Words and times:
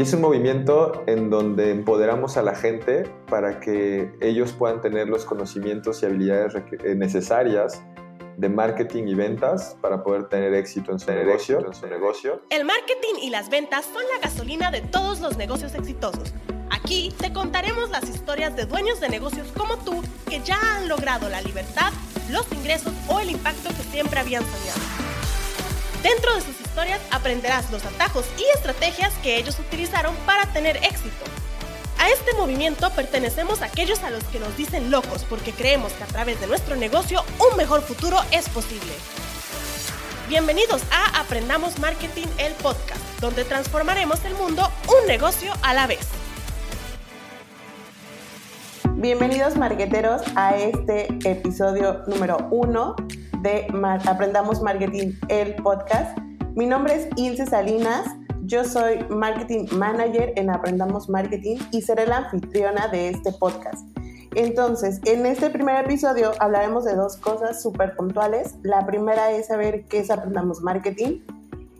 Es 0.00 0.12
un 0.12 0.20
movimiento 0.20 1.02
en 1.08 1.28
donde 1.28 1.72
empoderamos 1.72 2.36
a 2.36 2.42
la 2.42 2.54
gente 2.54 3.02
para 3.28 3.58
que 3.58 4.12
ellos 4.20 4.52
puedan 4.52 4.80
tener 4.80 5.08
los 5.08 5.24
conocimientos 5.24 6.00
y 6.00 6.06
habilidades 6.06 6.54
eh, 6.54 6.94
necesarias 6.94 7.82
de 8.36 8.48
marketing 8.48 9.08
y 9.08 9.16
ventas 9.16 9.76
para 9.82 10.04
poder 10.04 10.28
tener 10.28 10.54
éxito 10.54 10.92
en 10.92 11.00
su, 11.00 11.10
negocio, 11.10 11.66
en 11.66 11.74
su 11.74 11.88
negocio. 11.88 12.42
El 12.50 12.64
marketing 12.64 13.14
y 13.22 13.30
las 13.30 13.50
ventas 13.50 13.86
son 13.86 14.04
la 14.14 14.20
gasolina 14.22 14.70
de 14.70 14.82
todos 14.82 15.18
los 15.18 15.36
negocios 15.36 15.74
exitosos. 15.74 16.32
Aquí 16.70 17.12
te 17.18 17.32
contaremos 17.32 17.90
las 17.90 18.08
historias 18.08 18.54
de 18.54 18.66
dueños 18.66 19.00
de 19.00 19.08
negocios 19.08 19.48
como 19.56 19.78
tú 19.78 20.00
que 20.30 20.38
ya 20.44 20.60
han 20.76 20.88
logrado 20.88 21.28
la 21.28 21.42
libertad, 21.42 21.90
los 22.30 22.46
ingresos 22.52 22.92
o 23.08 23.18
el 23.18 23.30
impacto 23.30 23.70
que 23.70 23.82
siempre 23.90 24.20
habían 24.20 24.44
soñado. 24.44 24.80
Dentro 26.04 26.36
de 26.36 26.42
sus 26.42 26.67
aprenderás 27.10 27.70
los 27.70 27.84
atajos 27.84 28.26
y 28.38 28.44
estrategias 28.56 29.12
que 29.22 29.36
ellos 29.36 29.58
utilizaron 29.58 30.14
para 30.26 30.46
tener 30.52 30.76
éxito. 30.78 31.24
A 31.98 32.08
este 32.10 32.32
movimiento 32.34 32.90
pertenecemos 32.90 33.62
a 33.62 33.66
aquellos 33.66 34.02
a 34.04 34.10
los 34.10 34.22
que 34.24 34.38
nos 34.38 34.56
dicen 34.56 34.90
locos 34.90 35.24
porque 35.28 35.52
creemos 35.52 35.92
que 35.92 36.04
a 36.04 36.06
través 36.06 36.40
de 36.40 36.46
nuestro 36.46 36.76
negocio 36.76 37.24
un 37.50 37.56
mejor 37.56 37.82
futuro 37.82 38.18
es 38.30 38.48
posible. 38.48 38.92
Bienvenidos 40.28 40.82
a 40.92 41.20
Aprendamos 41.20 41.78
Marketing, 41.78 42.26
el 42.38 42.52
podcast, 42.54 43.00
donde 43.20 43.44
transformaremos 43.44 44.24
el 44.24 44.34
mundo 44.34 44.70
un 44.86 45.06
negocio 45.08 45.52
a 45.62 45.74
la 45.74 45.86
vez. 45.86 46.06
Bienvenidos 48.94 49.56
marqueteros 49.56 50.22
a 50.36 50.56
este 50.56 51.08
episodio 51.24 52.02
número 52.06 52.46
uno 52.50 52.94
de 53.40 53.66
Aprendamos 54.06 54.60
Marketing, 54.60 55.12
el 55.28 55.54
podcast. 55.56 56.27
Mi 56.54 56.66
nombre 56.66 56.94
es 56.94 57.08
Ilse 57.16 57.46
Salinas, 57.46 58.06
yo 58.42 58.64
soy 58.64 59.04
Marketing 59.10 59.66
Manager 59.72 60.32
en 60.36 60.50
Aprendamos 60.50 61.08
Marketing 61.08 61.58
y 61.70 61.82
seré 61.82 62.06
la 62.06 62.18
anfitriona 62.18 62.88
de 62.88 63.10
este 63.10 63.32
podcast. 63.32 63.86
Entonces, 64.34 65.00
en 65.04 65.26
este 65.26 65.50
primer 65.50 65.84
episodio 65.84 66.32
hablaremos 66.40 66.84
de 66.84 66.94
dos 66.94 67.16
cosas 67.16 67.62
súper 67.62 67.94
puntuales. 67.96 68.56
La 68.62 68.86
primera 68.86 69.30
es 69.32 69.46
saber 69.46 69.84
qué 69.84 70.00
es 70.00 70.10
Aprendamos 70.10 70.60
Marketing 70.62 71.20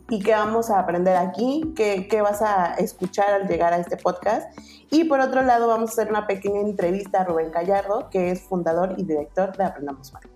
y 0.09 0.19
qué 0.19 0.31
vamos 0.31 0.69
a 0.69 0.79
aprender 0.79 1.15
aquí, 1.15 1.73
qué, 1.75 2.07
qué, 2.09 2.21
vas 2.21 2.41
a 2.41 2.73
escuchar 2.75 3.33
al 3.33 3.47
llegar 3.47 3.73
a 3.73 3.77
este 3.77 3.97
podcast. 3.97 4.57
Y 4.91 5.05
por 5.05 5.19
otro 5.19 5.41
lado, 5.41 5.67
vamos 5.67 5.91
a 5.91 5.93
hacer 5.93 6.09
una 6.09 6.25
pequeña 6.27 6.61
entrevista 6.61 7.21
a 7.21 7.25
Rubén 7.25 7.51
Gallardo, 7.51 8.09
que 8.09 8.31
es 8.31 8.41
fundador 8.41 8.95
y 8.97 9.03
director 9.03 9.55
de 9.57 9.63
Aprendamos 9.63 10.13
Marketing. 10.13 10.35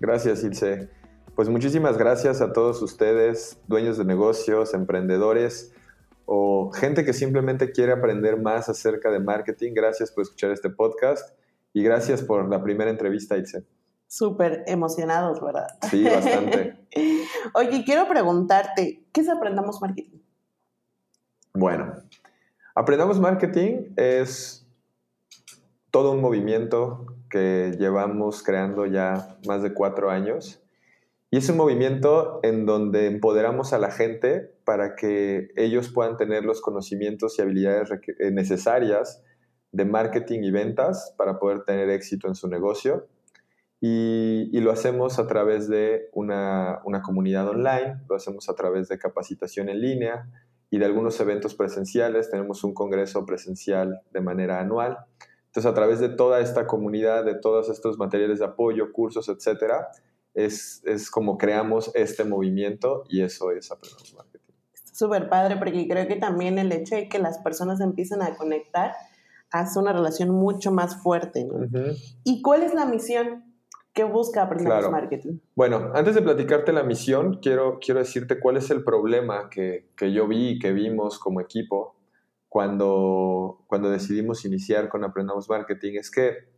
Gracias, 0.00 0.44
Ilse. 0.44 0.99
Pues 1.40 1.48
muchísimas 1.48 1.96
gracias 1.96 2.42
a 2.42 2.52
todos 2.52 2.82
ustedes, 2.82 3.58
dueños 3.66 3.96
de 3.96 4.04
negocios, 4.04 4.74
emprendedores 4.74 5.72
o 6.26 6.70
gente 6.70 7.02
que 7.02 7.14
simplemente 7.14 7.72
quiere 7.72 7.92
aprender 7.92 8.38
más 8.38 8.68
acerca 8.68 9.10
de 9.10 9.20
marketing. 9.20 9.72
Gracias 9.72 10.12
por 10.12 10.20
escuchar 10.20 10.50
este 10.50 10.68
podcast 10.68 11.34
y 11.72 11.82
gracias 11.82 12.20
por 12.20 12.46
la 12.50 12.62
primera 12.62 12.90
entrevista, 12.90 13.38
Itze. 13.38 13.64
Súper 14.06 14.64
emocionados, 14.66 15.40
¿verdad? 15.40 15.68
Sí, 15.88 16.04
bastante. 16.04 16.76
Oye, 17.54 17.84
quiero 17.86 18.06
preguntarte, 18.06 19.06
¿qué 19.10 19.22
es 19.22 19.28
Aprendamos 19.30 19.80
Marketing? 19.80 20.18
Bueno, 21.54 21.94
Aprendamos 22.74 23.18
Marketing 23.18 23.94
es 23.96 24.66
todo 25.90 26.12
un 26.12 26.20
movimiento 26.20 27.06
que 27.30 27.74
llevamos 27.78 28.42
creando 28.42 28.84
ya 28.84 29.38
más 29.46 29.62
de 29.62 29.72
cuatro 29.72 30.10
años 30.10 30.59
y 31.32 31.36
es 31.36 31.48
un 31.48 31.56
movimiento 31.56 32.40
en 32.42 32.66
donde 32.66 33.06
empoderamos 33.06 33.72
a 33.72 33.78
la 33.78 33.92
gente 33.92 34.52
para 34.64 34.96
que 34.96 35.50
ellos 35.56 35.90
puedan 35.92 36.16
tener 36.16 36.44
los 36.44 36.60
conocimientos 36.60 37.38
y 37.38 37.42
habilidades 37.42 37.88
eh, 38.18 38.32
necesarias 38.32 39.22
de 39.70 39.84
marketing 39.84 40.40
y 40.42 40.50
ventas 40.50 41.14
para 41.16 41.38
poder 41.38 41.62
tener 41.62 41.88
éxito 41.88 42.26
en 42.26 42.34
su 42.34 42.48
negocio. 42.48 43.06
Y, 43.80 44.60
lo 44.60 44.72
hacemos 44.72 45.18
a 45.18 45.26
través 45.26 45.68
de 45.68 46.10
una, 46.12 46.80
una, 46.84 47.00
comunidad 47.00 47.48
online, 47.48 48.02
lo 48.08 48.16
hacemos 48.16 48.50
a 48.50 48.54
través 48.54 48.88
de 48.88 48.98
capacitación 48.98 49.70
en 49.70 49.80
línea 49.80 50.28
y 50.68 50.78
de 50.78 50.84
algunos 50.84 51.18
eventos 51.20 51.54
presenciales. 51.54 52.30
Tenemos 52.30 52.62
un 52.62 52.74
congreso 52.74 53.24
presencial 53.24 54.02
de 54.12 54.20
manera 54.20 54.60
anual. 54.60 54.98
Entonces, 55.46 55.70
a 55.70 55.74
través 55.74 55.98
de 56.00 56.10
toda 56.10 56.40
esta 56.40 56.66
comunidad, 56.66 57.24
de 57.24 57.36
todos 57.36 57.70
estos 57.70 57.96
materiales 57.96 58.40
de 58.40 58.44
apoyo, 58.44 58.92
cursos, 58.92 59.28
etcétera, 59.30 59.88
es, 60.34 60.82
es 60.84 61.10
como 61.10 61.38
creamos 61.38 61.90
este 61.94 62.24
movimiento 62.24 63.04
y 63.08 63.22
eso 63.22 63.50
es 63.50 63.70
Aprendamos 63.70 64.14
Marketing. 64.14 64.54
Súper 64.92 65.28
padre 65.28 65.56
porque 65.56 65.88
creo 65.88 66.06
que 66.06 66.16
también 66.16 66.58
el 66.58 66.72
hecho 66.72 66.94
de 66.94 67.08
que 67.08 67.18
las 67.18 67.38
personas 67.38 67.80
empiecen 67.80 68.22
a 68.22 68.36
conectar 68.36 68.92
hace 69.50 69.78
una 69.78 69.92
relación 69.92 70.30
mucho 70.30 70.70
más 70.70 71.02
fuerte. 71.02 71.48
¿Y 72.24 72.42
cuál 72.42 72.62
es 72.62 72.74
la 72.74 72.86
misión 72.86 73.44
que 73.92 74.04
busca 74.04 74.42
Aprendamos 74.42 74.90
Marketing? 74.90 75.38
Bueno, 75.56 75.90
antes 75.94 76.14
de 76.14 76.22
platicarte 76.22 76.72
la 76.72 76.82
misión, 76.82 77.40
quiero, 77.40 77.78
quiero 77.80 78.00
decirte 78.00 78.38
cuál 78.38 78.56
es 78.56 78.70
el 78.70 78.84
problema 78.84 79.48
que, 79.50 79.90
que 79.96 80.12
yo 80.12 80.28
vi 80.28 80.50
y 80.50 80.58
que 80.58 80.72
vimos 80.72 81.18
como 81.18 81.40
equipo 81.40 81.96
cuando, 82.48 83.64
cuando 83.66 83.90
decidimos 83.90 84.44
iniciar 84.44 84.88
con 84.88 85.04
Aprendamos 85.04 85.48
Marketing. 85.48 85.94
Es 85.94 86.10
que 86.10 86.49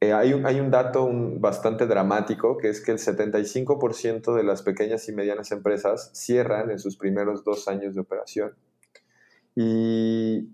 eh, 0.00 0.12
hay, 0.12 0.32
un, 0.32 0.44
hay, 0.46 0.60
un, 0.60 0.70
dato 0.70 1.08
bastante 1.38 1.86
dramático, 1.86 2.58
que 2.58 2.68
es 2.68 2.80
que 2.80 2.92
el 2.92 2.98
75% 2.98 4.34
de 4.34 4.42
las 4.42 4.62
pequeñas 4.62 5.08
y 5.08 5.12
medianas 5.12 5.52
empresas 5.52 6.10
cierran 6.14 6.70
en 6.70 6.78
sus 6.78 6.96
primeros 6.96 7.44
dos 7.44 7.68
años 7.68 7.94
de 7.94 8.00
operación. 8.00 8.54
Y, 9.54 10.50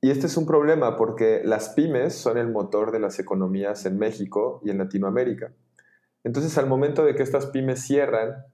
y 0.00 0.10
este 0.10 0.26
es 0.26 0.36
un 0.36 0.46
problema 0.46 0.96
porque 0.96 1.42
las 1.44 1.70
pymes 1.70 2.14
son 2.14 2.36
el 2.36 2.48
motor 2.48 2.92
de 2.92 3.00
las 3.00 3.18
economías 3.18 3.86
en 3.86 3.98
México 3.98 4.60
y 4.64 4.70
en 4.70 4.78
Latinoamérica. 4.78 5.52
Entonces, 6.24 6.56
al 6.58 6.66
momento 6.66 7.04
de 7.04 7.14
que 7.14 7.22
estas 7.22 7.46
pymes 7.46 7.82
cierran, 7.82 8.44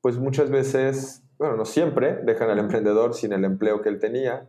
pues 0.00 0.18
muchas 0.18 0.50
veces, 0.50 1.22
bueno, 1.38 1.56
no 1.56 1.64
siempre, 1.64 2.20
dejan 2.24 2.50
al 2.50 2.58
emprendedor 2.58 3.14
sin 3.14 3.32
el 3.32 3.44
empleo 3.44 3.82
que 3.82 3.88
él 3.88 3.98
tenía, 3.98 4.48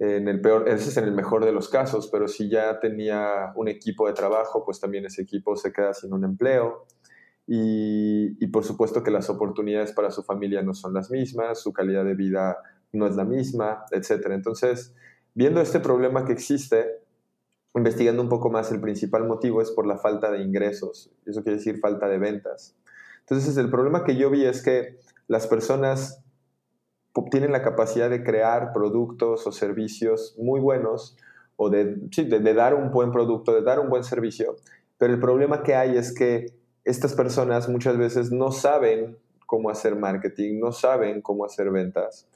en 0.00 0.28
el 0.28 0.40
peor, 0.40 0.66
ese 0.66 0.88
es 0.88 0.96
en 0.96 1.04
el 1.04 1.12
mejor 1.12 1.44
de 1.44 1.52
los 1.52 1.68
casos, 1.68 2.08
pero 2.10 2.26
si 2.26 2.48
ya 2.48 2.80
tenía 2.80 3.52
un 3.54 3.68
equipo 3.68 4.06
de 4.06 4.14
trabajo, 4.14 4.64
pues 4.64 4.80
también 4.80 5.04
ese 5.04 5.20
equipo 5.20 5.56
se 5.56 5.74
queda 5.74 5.92
sin 5.92 6.14
un 6.14 6.24
empleo. 6.24 6.86
Y, 7.46 8.46
por 8.46 8.64
supuesto 8.64 9.02
que 9.02 9.10
las 9.10 9.28
oportunidades 9.28 9.92
para 9.92 10.10
su 10.10 10.22
familia 10.22 10.62
no 10.62 10.72
son 10.72 10.94
las 10.94 11.10
mismas, 11.10 11.60
su 11.60 11.74
calidad 11.74 12.04
de 12.04 12.14
vida 12.14 12.58
no 12.92 13.06
es 13.06 13.14
la 13.14 13.24
misma, 13.24 13.84
etc. 13.90 14.28
Entonces, 14.30 14.94
viendo 15.34 15.60
este 15.60 15.80
problema 15.80 16.24
que 16.24 16.32
existe, 16.32 17.02
investigando 17.74 18.22
un 18.22 18.30
poco 18.30 18.50
más, 18.50 18.72
el 18.72 18.80
principal 18.80 19.26
motivo 19.26 19.60
es 19.60 19.70
por 19.70 19.86
la 19.86 19.98
falta 19.98 20.30
de 20.30 20.40
ingresos. 20.40 21.10
Eso 21.26 21.42
quiere 21.42 21.58
decir 21.58 21.78
falta 21.78 22.08
de 22.08 22.18
ventas. 22.18 22.74
Entonces, 23.20 23.54
el 23.58 23.68
problema 23.68 24.04
que 24.04 24.16
yo 24.16 24.30
vi 24.30 24.46
es 24.46 24.62
que 24.62 24.98
las 25.28 25.46
personas 25.46 26.24
tienen 27.30 27.52
la 27.52 27.62
capacidad 27.62 28.08
de 28.08 28.22
crear 28.22 28.72
productos 28.72 29.46
o 29.46 29.52
servicios 29.52 30.34
muy 30.38 30.60
buenos 30.60 31.16
o 31.56 31.68
de, 31.68 31.98
dar 32.54 32.74
un 32.74 32.90
buen 32.90 33.12
producto, 33.12 33.54
de 33.54 33.62
dar 33.62 33.80
un 33.80 33.90
buen 33.90 34.04
servicio, 34.04 34.56
pero 34.96 35.12
el 35.12 35.20
problema 35.20 35.62
que 35.62 35.74
hay 35.74 35.96
es 35.96 36.14
que 36.14 36.46
estas 36.84 37.14
personas 37.14 37.68
muchas 37.68 37.98
veces 37.98 38.32
no 38.32 38.50
saben 38.50 39.18
cómo 39.46 39.68
hacer 39.68 39.96
marketing, 39.96 40.58
no 40.58 40.72
saben 40.72 41.20
cómo 41.20 41.44
hacer 41.44 41.70
ventas 41.70 42.28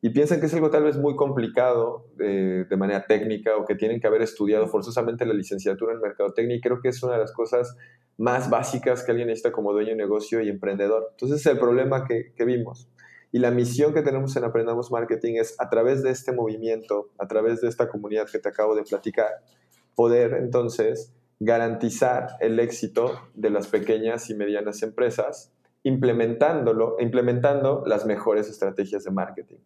y 0.00 0.10
piensan 0.10 0.40
que 0.40 0.46
es 0.46 0.54
algo 0.54 0.70
tal 0.70 0.84
vez 0.84 0.96
muy 0.96 1.14
complicado 1.16 2.06
de, 2.16 2.64
de 2.64 2.76
manera 2.76 3.06
técnica 3.06 3.56
o 3.56 3.64
que 3.64 3.74
tienen 3.74 4.00
que 4.00 4.06
haber 4.06 4.22
estudiado 4.22 4.66
forzosamente 4.66 5.26
la 5.26 5.34
licenciatura 5.34 5.92
en 5.92 6.00
mercadotecnia 6.00 6.56
y 6.56 6.60
creo 6.60 6.80
que 6.80 6.88
es 6.88 7.02
una 7.02 7.12
de 7.14 7.20
las 7.20 7.32
cosas 7.32 7.76
más 8.18 8.50
básicas 8.50 9.04
que 9.04 9.12
alguien 9.12 9.28
necesita 9.28 9.52
como 9.52 9.72
dueño 9.72 9.90
de 9.90 9.96
negocio 9.96 10.40
y 10.40 10.48
emprendedor. 10.48 11.08
Entonces 11.12 11.40
es 11.40 11.46
el 11.46 11.58
problema 11.58 12.04
que 12.04 12.44
vimos. 12.44 12.88
Y 13.32 13.38
la 13.38 13.50
misión 13.50 13.94
que 13.94 14.02
tenemos 14.02 14.36
en 14.36 14.44
Aprendamos 14.44 14.92
Marketing 14.92 15.36
es 15.36 15.58
a 15.58 15.70
través 15.70 16.02
de 16.02 16.10
este 16.10 16.32
movimiento, 16.32 17.08
a 17.18 17.26
través 17.26 17.62
de 17.62 17.68
esta 17.68 17.88
comunidad 17.88 18.28
que 18.30 18.38
te 18.38 18.50
acabo 18.50 18.76
de 18.76 18.82
platicar, 18.82 19.30
poder 19.94 20.34
entonces 20.34 21.14
garantizar 21.40 22.36
el 22.40 22.60
éxito 22.60 23.18
de 23.34 23.48
las 23.48 23.68
pequeñas 23.68 24.28
y 24.28 24.34
medianas 24.34 24.82
empresas 24.82 25.50
implementándolo, 25.82 26.96
implementando 27.00 27.82
las 27.86 28.06
mejores 28.06 28.48
estrategias 28.48 29.02
de 29.04 29.10
marketing. 29.10 29.58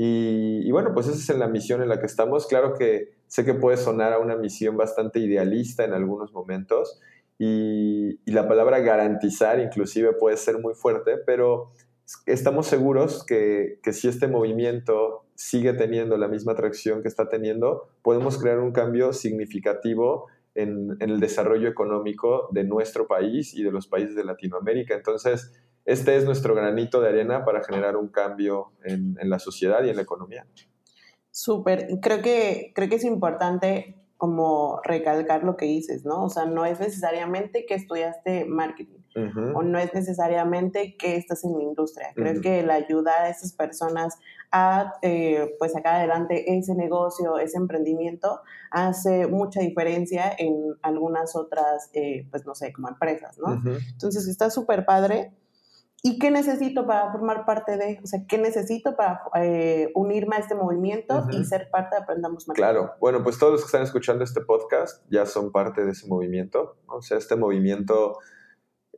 Y, 0.00 0.70
bueno, 0.70 0.92
pues 0.94 1.08
esa 1.08 1.32
es 1.32 1.38
la 1.40 1.48
misión 1.48 1.82
en 1.82 1.88
la 1.88 1.98
que 1.98 2.06
estamos. 2.06 2.46
Claro 2.46 2.74
que 2.74 3.14
sé 3.26 3.44
que 3.44 3.54
puede 3.54 3.76
sonar 3.76 4.12
a 4.12 4.20
una 4.20 4.36
misión 4.36 4.76
bastante 4.76 5.18
idealista 5.18 5.82
en 5.82 5.92
algunos 5.92 6.32
momentos 6.32 7.00
y, 7.36 8.20
y 8.24 8.32
la 8.32 8.46
palabra 8.46 8.78
garantizar 8.78 9.58
inclusive 9.58 10.12
puede 10.12 10.36
ser 10.36 10.58
muy 10.58 10.74
fuerte, 10.74 11.16
pero 11.26 11.72
estamos 12.26 12.66
seguros 12.66 13.24
que, 13.24 13.78
si 13.92 14.08
este 14.08 14.28
movimiento 14.28 15.24
sigue 15.34 15.72
teniendo 15.74 16.16
la 16.16 16.28
misma 16.28 16.52
atracción 16.52 17.02
que 17.02 17.08
está 17.08 17.28
teniendo, 17.28 17.88
podemos 18.02 18.38
crear 18.38 18.58
un 18.60 18.72
cambio 18.72 19.12
significativo 19.12 20.26
en, 20.54 20.96
el 21.00 21.20
desarrollo 21.20 21.68
económico 21.68 22.48
de 22.52 22.64
nuestro 22.64 23.06
país 23.06 23.54
y 23.54 23.62
de 23.62 23.70
los 23.70 23.86
países 23.86 24.14
de 24.14 24.24
Latinoamérica. 24.24 24.94
Entonces, 24.94 25.52
este 25.84 26.16
es 26.16 26.24
nuestro 26.24 26.54
granito 26.54 27.00
de 27.00 27.08
arena 27.08 27.44
para 27.44 27.62
generar 27.62 27.96
un 27.96 28.08
cambio 28.08 28.72
en, 28.84 29.16
en 29.20 29.30
la 29.30 29.38
sociedad 29.38 29.84
y 29.84 29.90
en 29.90 29.96
la 29.96 30.02
economía. 30.02 30.46
Súper, 31.30 31.88
creo 32.00 32.22
que, 32.22 32.72
creo 32.74 32.88
que 32.88 32.96
es 32.96 33.04
importante 33.04 33.96
como 34.16 34.80
recalcar 34.82 35.44
lo 35.44 35.56
que 35.56 35.66
dices, 35.66 36.04
¿no? 36.04 36.24
O 36.24 36.28
sea, 36.28 36.46
no 36.46 36.64
es 36.66 36.80
necesariamente 36.80 37.64
que 37.66 37.74
estudiaste 37.74 38.46
marketing 38.46 38.97
o 39.14 39.62
no 39.62 39.78
es 39.78 39.92
necesariamente 39.94 40.96
que 40.96 41.16
estás 41.16 41.44
en 41.44 41.56
la 41.56 41.62
industria. 41.62 42.08
Creo 42.14 42.40
que 42.40 42.62
la 42.62 42.74
ayuda 42.74 43.12
a 43.22 43.28
esas 43.28 43.52
personas 43.52 44.18
a 44.50 44.94
eh, 45.02 45.54
pues 45.58 45.72
sacar 45.72 45.96
adelante 45.96 46.56
ese 46.56 46.74
negocio, 46.74 47.38
ese 47.38 47.58
emprendimiento, 47.58 48.40
hace 48.70 49.26
mucha 49.26 49.60
diferencia 49.60 50.32
en 50.38 50.74
algunas 50.82 51.36
otras, 51.36 51.90
eh, 51.92 52.26
pues 52.30 52.46
no 52.46 52.54
sé, 52.54 52.72
como 52.72 52.88
empresas, 52.88 53.38
¿no? 53.38 53.60
Entonces 53.92 54.26
está 54.28 54.50
súper 54.50 54.84
padre. 54.84 55.32
¿Y 56.00 56.20
qué 56.20 56.30
necesito 56.30 56.86
para 56.86 57.10
formar 57.10 57.44
parte 57.44 57.76
de? 57.76 57.98
O 58.04 58.06
sea, 58.06 58.20
¿qué 58.28 58.38
necesito 58.38 58.94
para 58.94 59.20
eh, 59.34 59.90
unirme 59.96 60.36
a 60.36 60.38
este 60.38 60.54
movimiento 60.54 61.26
y 61.32 61.44
ser 61.44 61.70
parte 61.70 61.96
de 61.96 62.02
Aprendamos 62.02 62.46
Marketing? 62.46 62.62
Claro, 62.62 62.92
bueno, 63.00 63.24
pues 63.24 63.36
todos 63.36 63.52
los 63.52 63.62
que 63.62 63.66
están 63.66 63.82
escuchando 63.82 64.22
este 64.22 64.40
podcast 64.40 65.02
ya 65.10 65.26
son 65.26 65.50
parte 65.50 65.84
de 65.84 65.90
ese 65.90 66.06
movimiento. 66.06 66.76
O 66.86 67.02
sea, 67.02 67.18
este 67.18 67.34
movimiento 67.34 68.18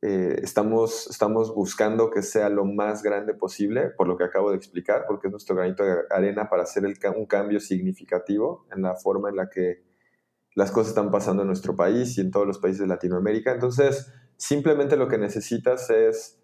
eh, 0.02 0.40
estamos, 0.42 1.08
estamos 1.10 1.54
buscando 1.54 2.10
que 2.10 2.22
sea 2.22 2.48
lo 2.48 2.64
más 2.64 3.02
grande 3.02 3.34
posible, 3.34 3.90
por 3.90 4.08
lo 4.08 4.16
que 4.16 4.24
acabo 4.24 4.50
de 4.50 4.56
explicar, 4.56 5.04
porque 5.06 5.28
es 5.28 5.30
nuestro 5.30 5.54
granito 5.54 5.84
de 5.84 5.94
arena 6.10 6.48
para 6.48 6.62
hacer 6.62 6.84
un 6.84 7.26
cambio 7.26 7.60
significativo 7.60 8.66
en 8.74 8.82
la 8.82 8.96
forma 8.96 9.28
en 9.28 9.36
la 9.36 9.50
que 9.50 9.82
las 10.54 10.70
cosas 10.70 10.88
están 10.88 11.10
pasando 11.10 11.42
en 11.42 11.48
nuestro 11.48 11.76
país 11.76 12.16
y 12.16 12.22
en 12.22 12.30
todos 12.30 12.46
los 12.46 12.58
países 12.58 12.80
de 12.80 12.86
Latinoamérica. 12.86 13.52
Entonces, 13.52 14.10
simplemente 14.36 14.96
lo 14.96 15.08
que 15.08 15.18
necesitas 15.18 15.90
es 15.90 16.39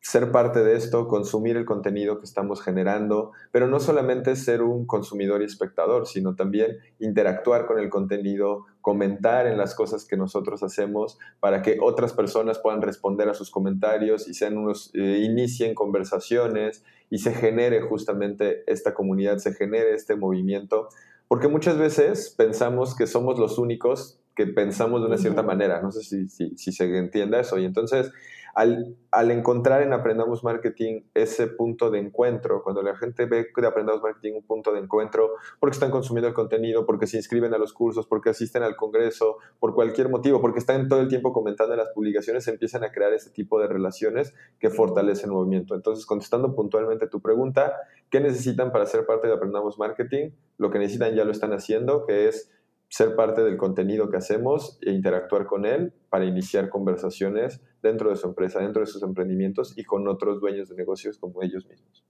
ser 0.00 0.30
parte 0.30 0.62
de 0.62 0.76
esto, 0.76 1.08
consumir 1.08 1.56
el 1.56 1.64
contenido 1.64 2.18
que 2.18 2.24
estamos 2.24 2.62
generando, 2.62 3.32
pero 3.50 3.66
no 3.66 3.80
solamente 3.80 4.36
ser 4.36 4.62
un 4.62 4.86
consumidor 4.86 5.42
y 5.42 5.44
espectador, 5.44 6.06
sino 6.06 6.34
también 6.34 6.78
interactuar 6.98 7.66
con 7.66 7.78
el 7.78 7.90
contenido, 7.90 8.66
comentar 8.80 9.46
en 9.46 9.58
las 9.58 9.74
cosas 9.74 10.06
que 10.06 10.16
nosotros 10.16 10.62
hacemos 10.62 11.18
para 11.40 11.62
que 11.62 11.78
otras 11.82 12.12
personas 12.12 12.58
puedan 12.58 12.80
responder 12.80 13.28
a 13.28 13.34
sus 13.34 13.50
comentarios 13.50 14.28
y 14.28 14.34
sean 14.34 14.56
unos, 14.56 14.90
eh, 14.94 15.18
inicien 15.24 15.74
conversaciones 15.74 16.84
y 17.10 17.18
se 17.18 17.32
genere 17.32 17.80
justamente 17.82 18.62
esta 18.66 18.94
comunidad, 18.94 19.38
se 19.38 19.52
genere 19.52 19.94
este 19.94 20.14
movimiento, 20.14 20.88
porque 21.26 21.48
muchas 21.48 21.76
veces 21.76 22.34
pensamos 22.36 22.96
que 22.96 23.06
somos 23.06 23.38
los 23.38 23.58
únicos 23.58 24.20
que 24.34 24.46
pensamos 24.46 25.00
de 25.00 25.08
una 25.08 25.18
cierta 25.18 25.42
manera, 25.42 25.82
no 25.82 25.90
sé 25.90 26.02
si, 26.02 26.28
si, 26.28 26.56
si 26.56 26.70
se 26.70 26.96
entienda 26.96 27.40
eso, 27.40 27.58
y 27.58 27.64
entonces 27.64 28.12
al, 28.58 29.30
encontrar 29.30 29.82
en 29.82 29.92
Aprendamos 29.92 30.42
Marketing 30.42 31.02
ese 31.14 31.46
punto 31.46 31.90
de 31.90 32.00
encuentro, 32.00 32.64
cuando 32.64 32.82
la 32.82 32.96
gente 32.96 33.26
ve 33.26 33.46
de 33.56 33.66
Aprendamos 33.66 34.02
Marketing 34.02 34.32
un 34.34 34.42
punto 34.42 34.72
de 34.72 34.80
encuentro, 34.80 35.30
porque 35.60 35.74
están 35.74 35.92
consumiendo 35.92 36.26
el 36.26 36.34
contenido, 36.34 36.84
porque 36.84 37.06
se 37.06 37.18
inscriben 37.18 37.54
a 37.54 37.58
los 37.58 37.72
cursos, 37.72 38.08
porque 38.08 38.30
asisten 38.30 38.64
al 38.64 38.74
congreso, 38.74 39.36
por 39.60 39.74
cualquier 39.74 40.08
motivo, 40.08 40.40
porque 40.40 40.58
están 40.58 40.88
todo 40.88 41.00
el 41.00 41.06
tiempo 41.06 41.32
comentando 41.32 41.74
en 41.74 41.78
las 41.78 41.90
publicaciones, 41.90 42.48
empiezan 42.48 42.82
a 42.82 42.90
crear 42.90 43.12
ese 43.12 43.30
tipo 43.30 43.60
de 43.60 43.68
relaciones 43.68 44.34
que 44.58 44.70
fortalecen 44.70 45.30
el 45.30 45.36
movimiento. 45.36 45.76
Entonces, 45.76 46.04
contestando 46.04 46.56
puntualmente 46.56 47.06
tu 47.06 47.20
pregunta, 47.20 47.74
¿qué 48.10 48.18
necesitan 48.18 48.72
para 48.72 48.86
ser 48.86 49.06
parte 49.06 49.28
de 49.28 49.34
Aprendamos 49.34 49.78
Marketing? 49.78 50.30
Lo 50.56 50.70
que 50.70 50.80
necesitan 50.80 51.14
ya 51.14 51.24
lo 51.24 51.30
están 51.30 51.52
haciendo, 51.52 52.04
que 52.06 52.26
es 52.26 52.50
ser 52.88 53.14
parte 53.14 53.44
del 53.44 53.56
contenido 53.56 54.10
que 54.10 54.16
hacemos 54.16 54.78
e 54.82 54.90
interactuar 54.90 55.46
con 55.46 55.64
él 55.64 55.92
para 56.10 56.24
iniciar 56.24 56.70
conversaciones 56.70 57.60
dentro 57.82 58.10
de 58.10 58.16
su 58.16 58.26
empresa, 58.26 58.60
dentro 58.60 58.80
de 58.80 58.86
sus 58.86 59.02
emprendimientos 59.02 59.76
y 59.76 59.84
con 59.84 60.08
otros 60.08 60.40
dueños 60.40 60.68
de 60.68 60.76
negocios 60.76 61.18
como 61.18 61.42
ellos 61.42 61.66
mismos. 61.66 62.04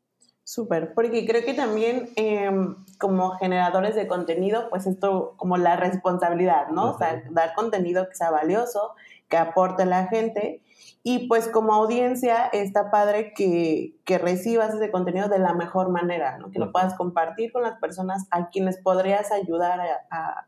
Súper, 0.44 0.94
porque 0.94 1.26
creo 1.26 1.44
que 1.44 1.52
también 1.52 2.08
em, 2.16 2.76
como 2.98 3.32
generadores 3.32 3.94
de 3.94 4.08
contenido, 4.08 4.70
pues 4.70 4.86
esto 4.86 5.34
como 5.36 5.58
la 5.58 5.76
responsabilidad, 5.76 6.68
¿no? 6.68 6.92
O 6.92 6.98
sea, 6.98 7.22
dar 7.30 7.54
contenido 7.54 8.08
que 8.08 8.14
sea 8.14 8.30
valioso, 8.30 8.94
que 9.28 9.36
aporte 9.36 9.82
a 9.82 9.86
la 9.86 10.06
gente. 10.06 10.62
Y 11.02 11.28
pues 11.28 11.48
como 11.48 11.74
audiencia 11.74 12.46
está 12.46 12.90
padre 12.90 13.34
que, 13.34 13.98
que 14.06 14.16
recibas 14.16 14.72
ese 14.72 14.90
contenido 14.90 15.28
de 15.28 15.38
la 15.38 15.52
mejor 15.52 15.90
manera, 15.90 16.38
¿no? 16.38 16.50
Que 16.50 16.58
lo 16.58 16.72
puedas 16.72 16.94
compartir 16.94 17.52
con 17.52 17.62
las 17.62 17.78
personas 17.78 18.26
a 18.30 18.48
quienes 18.48 18.78
podrías 18.78 19.30
ayudar 19.30 19.80
a 20.10 20.46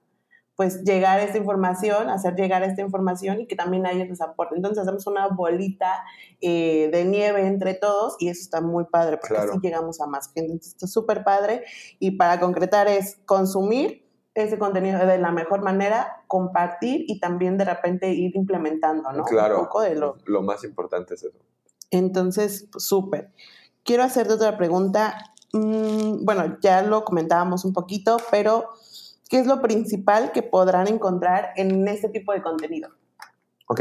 pues 0.60 0.84
llegar 0.84 1.20
esta 1.20 1.38
información, 1.38 2.10
hacer 2.10 2.34
llegar 2.34 2.62
esta 2.62 2.82
información 2.82 3.40
y 3.40 3.46
que 3.46 3.56
también 3.56 3.86
a 3.86 3.92
ellos 3.92 4.08
les 4.08 4.20
aporte. 4.20 4.56
Entonces 4.56 4.82
hacemos 4.82 5.06
una 5.06 5.26
bolita 5.28 6.04
eh, 6.42 6.90
de 6.92 7.06
nieve 7.06 7.46
entre 7.46 7.72
todos 7.72 8.16
y 8.18 8.28
eso 8.28 8.42
está 8.42 8.60
muy 8.60 8.84
padre 8.84 9.16
porque 9.16 9.38
así 9.38 9.58
llegamos 9.62 10.02
a 10.02 10.06
más 10.06 10.26
gente. 10.26 10.52
Entonces 10.52 10.74
está 10.74 10.86
súper 10.86 11.24
padre 11.24 11.64
y 11.98 12.10
para 12.10 12.38
concretar 12.40 12.88
es 12.88 13.18
consumir 13.24 14.06
ese 14.34 14.58
contenido 14.58 14.98
de 15.06 15.16
la 15.16 15.32
mejor 15.32 15.62
manera, 15.62 16.24
compartir 16.26 17.06
y 17.08 17.20
también 17.20 17.56
de 17.56 17.64
repente 17.64 18.12
ir 18.12 18.36
implementando, 18.36 19.10
¿no? 19.12 19.24
Claro. 19.24 19.60
Un 19.60 19.64
poco 19.64 19.80
de 19.80 19.94
lo... 19.94 20.18
lo 20.26 20.42
más 20.42 20.62
importante 20.64 21.14
es 21.14 21.22
eso. 21.22 21.38
Entonces, 21.90 22.68
súper. 22.76 23.32
Quiero 23.82 24.02
hacerte 24.02 24.34
otra 24.34 24.58
pregunta. 24.58 25.16
Mm, 25.54 26.22
bueno, 26.22 26.58
ya 26.60 26.82
lo 26.82 27.02
comentábamos 27.06 27.64
un 27.64 27.72
poquito, 27.72 28.18
pero 28.30 28.68
¿Qué 29.30 29.38
es 29.38 29.46
lo 29.46 29.62
principal 29.62 30.32
que 30.32 30.42
podrán 30.42 30.88
encontrar 30.88 31.52
en 31.54 31.86
este 31.86 32.08
tipo 32.08 32.32
de 32.32 32.42
contenido? 32.42 32.90
Ok. 33.68 33.80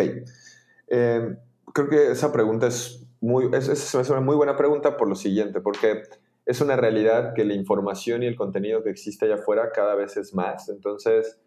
Eh, 0.88 1.38
creo 1.74 1.90
que 1.90 2.12
esa 2.12 2.32
pregunta 2.32 2.68
es, 2.68 3.04
muy, 3.20 3.50
es, 3.54 3.96
una 4.12 4.22
muy 4.22 4.36
buena 4.36 4.56
pregunta 4.56 4.96
por 4.96 5.10
lo 5.10 5.16
siguiente, 5.16 5.60
porque 5.60 6.04
es 6.46 6.62
una 6.62 6.76
realidad 6.76 7.34
que 7.34 7.46
la 7.46 7.56
información 7.56 8.22
y 8.22 8.28
el 8.28 8.36
contenido 8.36 8.84
que 8.84 8.92
existe 8.92 9.26
allá 9.26 9.36
afuera 9.36 9.72
cada 9.74 9.96
vez 9.96 10.18
es 10.18 10.36
más. 10.36 10.70
Entonces, 10.70 11.40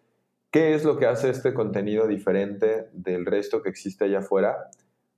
¿qué 0.51 0.75
es 0.75 0.85
lo 0.85 0.99
que 0.99 1.07
hace 1.07 1.31
este 1.31 1.55
contenido 1.55 2.09
diferente 2.09 2.89
del 2.93 3.25
resto 3.25 3.63
que 3.63 3.69
existe 3.69 4.07
allá 4.07 4.19
afuera? 4.19 4.69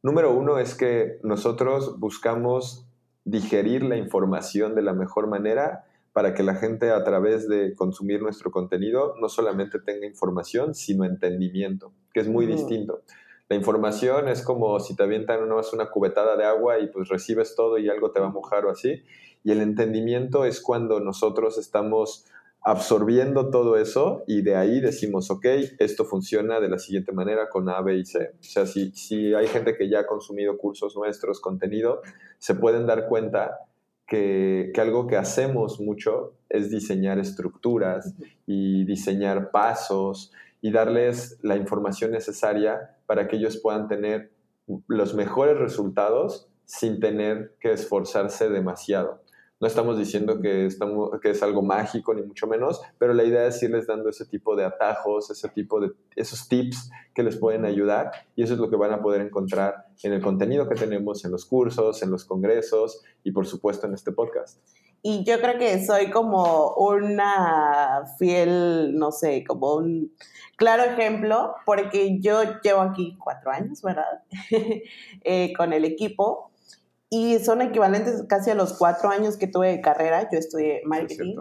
Número 0.03 0.31
uno 0.35 0.59
es 0.59 0.75
que 0.75 1.21
nosotros 1.23 1.99
buscamos 1.99 2.87
digerir 3.25 3.83
la 3.83 3.97
información 3.97 4.75
de 4.75 4.83
la 4.83 4.93
mejor 4.93 5.27
manera 5.27 5.87
para 6.15 6.33
que 6.33 6.45
la 6.45 6.55
gente 6.55 6.93
a 6.93 7.03
través 7.03 7.49
de 7.49 7.75
consumir 7.75 8.23
nuestro 8.23 8.53
contenido 8.53 9.17
no 9.21 9.29
solamente 9.29 9.81
tenga 9.81 10.07
información, 10.07 10.73
sino 10.73 11.05
entendimiento, 11.05 11.93
que 12.15 12.21
es 12.21 12.29
muy 12.29 12.47
distinto. 12.47 13.03
La 13.49 13.57
información 13.57 14.29
es 14.29 14.41
como 14.43 14.79
si 14.79 14.95
te 14.95 15.03
avientan 15.03 15.43
una, 15.43 15.57
una 15.73 15.91
cubetada 15.91 16.37
de 16.37 16.45
agua 16.45 16.79
y 16.79 16.87
pues 16.87 17.09
recibes 17.09 17.57
todo 17.57 17.79
y 17.79 17.91
algo 17.91 18.13
te 18.13 18.21
va 18.21 18.29
a 18.29 18.31
mojar 18.31 18.65
o 18.65 18.71
así. 18.71 19.03
Y 19.43 19.51
el 19.51 19.61
entendimiento 19.61 20.45
es 20.45 20.61
cuando 20.61 21.01
nosotros 21.01 21.59
estamos 21.59 22.25
absorbiendo 22.63 23.51
todo 23.51 23.77
eso 23.77 24.23
y 24.29 24.43
de 24.43 24.55
ahí 24.55 24.81
decimos, 24.81 25.33
ok, 25.33 25.45
esto 25.81 26.05
funciona 26.05 26.61
de 26.61 26.69
la 26.69 26.79
siguiente 26.79 27.11
manera 27.11 27.49
con 27.51 27.69
A, 27.69 27.83
B 27.83 27.97
y 27.97 28.05
C. 28.07 28.35
O 28.39 28.43
sea, 28.43 28.67
si, 28.67 28.93
si 28.93 29.35
hay 29.35 29.49
gente 29.49 29.77
que 29.77 29.91
ya 29.91 30.01
ha 30.01 30.07
consumido 30.07 30.57
cursos 30.59 30.97
nuestros, 30.97 31.41
contenido, 31.41 32.03
se 32.39 32.55
pueden 32.55 32.87
dar 32.87 33.09
cuenta 33.09 33.59
que, 34.73 34.81
algo 34.81 35.07
que 35.07 35.17
hacemos 35.17 35.81
mucho 35.81 36.35
es 36.49 36.71
diseñar 36.71 37.19
estructuras 37.19 38.15
y 38.47 38.85
diseñar 38.85 39.51
pasos 39.51 40.33
y 40.61 40.71
darles 40.71 41.39
la 41.43 41.57
información 41.57 42.13
necesaria 42.13 42.97
para 43.07 43.27
que 43.27 43.37
ellos 43.37 43.59
puedan 43.63 43.89
tener 43.89 44.31
los 44.87 45.15
mejores 45.15 45.59
resultados 45.59 46.49
sin 46.65 47.01
tener 47.01 47.55
que 47.61 47.73
esforzarse 47.73 48.49
demasiado. 48.49 49.21
No 49.61 49.69
estamos 49.69 49.97
diciendo 49.97 50.41
que, 50.41 50.67
estamos, 50.67 51.11
que 51.23 51.31
es 51.31 51.43
algo 51.43 51.63
mágico, 51.63 52.13
ni 52.13 52.23
mucho 52.23 52.47
menos, 52.47 52.81
pero 52.99 53.15
la 53.15 53.25
idea 53.25 53.47
es 53.47 53.63
irles 53.63 53.87
dando 53.87 54.09
ese 54.09 54.27
tipo 54.27 54.57
de 54.57 54.65
atajos, 54.65 55.31
ese 55.31 55.49
tipo 55.49 55.81
de 55.81 55.93
esos 56.17 56.49
tips 56.49 56.91
que 57.15 57.23
les 57.23 57.37
pueden 57.37 57.65
ayudar 57.65 58.11
y 58.35 58.43
eso 58.43 58.55
es 58.55 58.61
lo 58.61 58.69
que 58.69 58.77
van 58.77 58.93
a 58.93 59.01
poder 59.01 59.21
encontrar 59.21 59.87
en 60.03 60.13
el 60.13 60.21
contenido 60.21 60.69
que 60.69 60.75
tenemos 60.75 61.25
en 61.25 61.31
los 61.31 61.47
cursos, 61.47 62.03
en 62.03 62.11
los 62.11 62.25
congresos 62.25 63.03
y 63.23 63.31
por 63.31 63.47
supuesto 63.47 63.87
en 63.87 63.95
este 63.95 64.13
podcast. 64.13 64.59
Y 65.07 65.23
yo 65.23 65.39
creo 65.39 65.59
que 65.59 65.85
soy 65.85 66.11
como 66.11 66.75
una 66.77 68.05
fiel, 68.19 68.99
no 68.99 69.13
sé, 69.13 69.45
como 69.47 69.75
un 69.75 70.15
claro 70.57 70.83
ejemplo, 70.83 71.55
porque 71.67 72.19
yo 72.21 72.41
llevo 72.63 72.81
aquí 72.81 73.15
cuatro 73.23 73.51
años, 73.51 73.83
¿verdad? 73.83 74.23
Eh, 75.27 75.53
con 75.57 75.73
el 75.73 75.85
equipo 75.85 76.51
y 77.15 77.39
son 77.39 77.63
equivalentes 77.63 78.25
casi 78.29 78.51
a 78.51 78.57
los 78.57 78.73
cuatro 78.73 79.09
años 79.09 79.37
que 79.37 79.47
tuve 79.47 79.69
de 79.69 79.81
carrera, 79.81 80.29
yo 80.33 80.37
estudié 80.37 80.83
marketing. 80.85 81.37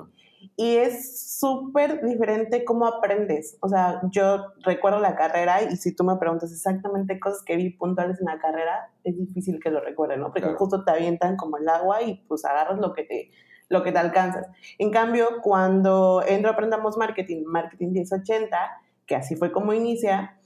y 0.55 0.75
es 0.75 1.39
súper 1.39 2.05
diferente 2.05 2.63
cómo 2.63 2.85
aprendes. 2.85 3.57
O 3.59 3.67
sea, 3.67 3.99
yo 4.11 4.53
recuerdo 4.63 4.99
la 4.99 5.15
carrera 5.15 5.63
y 5.63 5.75
si 5.77 5.95
tú 5.95 6.03
me 6.03 6.15
preguntas 6.17 6.51
exactamente 6.51 7.19
cosas 7.19 7.41
que 7.43 7.55
vi 7.55 7.71
puntuales 7.71 8.19
en 8.19 8.27
la 8.27 8.37
carrera, 8.37 8.91
es 9.03 9.17
difícil 9.17 9.59
que 9.59 9.71
lo 9.71 9.81
recuerde, 9.81 10.17
¿no? 10.17 10.31
Porque 10.31 10.53
justo 10.53 10.83
te 10.83 10.91
avientan 10.91 11.37
como 11.37 11.57
el 11.57 11.67
agua 11.67 12.03
y 12.03 12.23
pues 12.27 12.45
agarras 12.45 12.77
lo 12.77 12.93
que 12.93 13.05
te, 13.05 13.31
lo 13.67 13.81
que 13.81 13.91
te 13.91 13.97
alcanzas. 13.97 14.45
En 14.77 14.91
cambio, 14.91 15.41
cuando 15.41 16.23
entro 16.27 16.51
Aprendamos 16.51 16.97
Marketing, 16.97 17.45
Marketing 17.47 17.93
1080, 17.93 18.57
que 19.07 19.15
así 19.15 19.35
fue 19.35 19.51
como 19.51 19.73
inicia, 19.73 20.37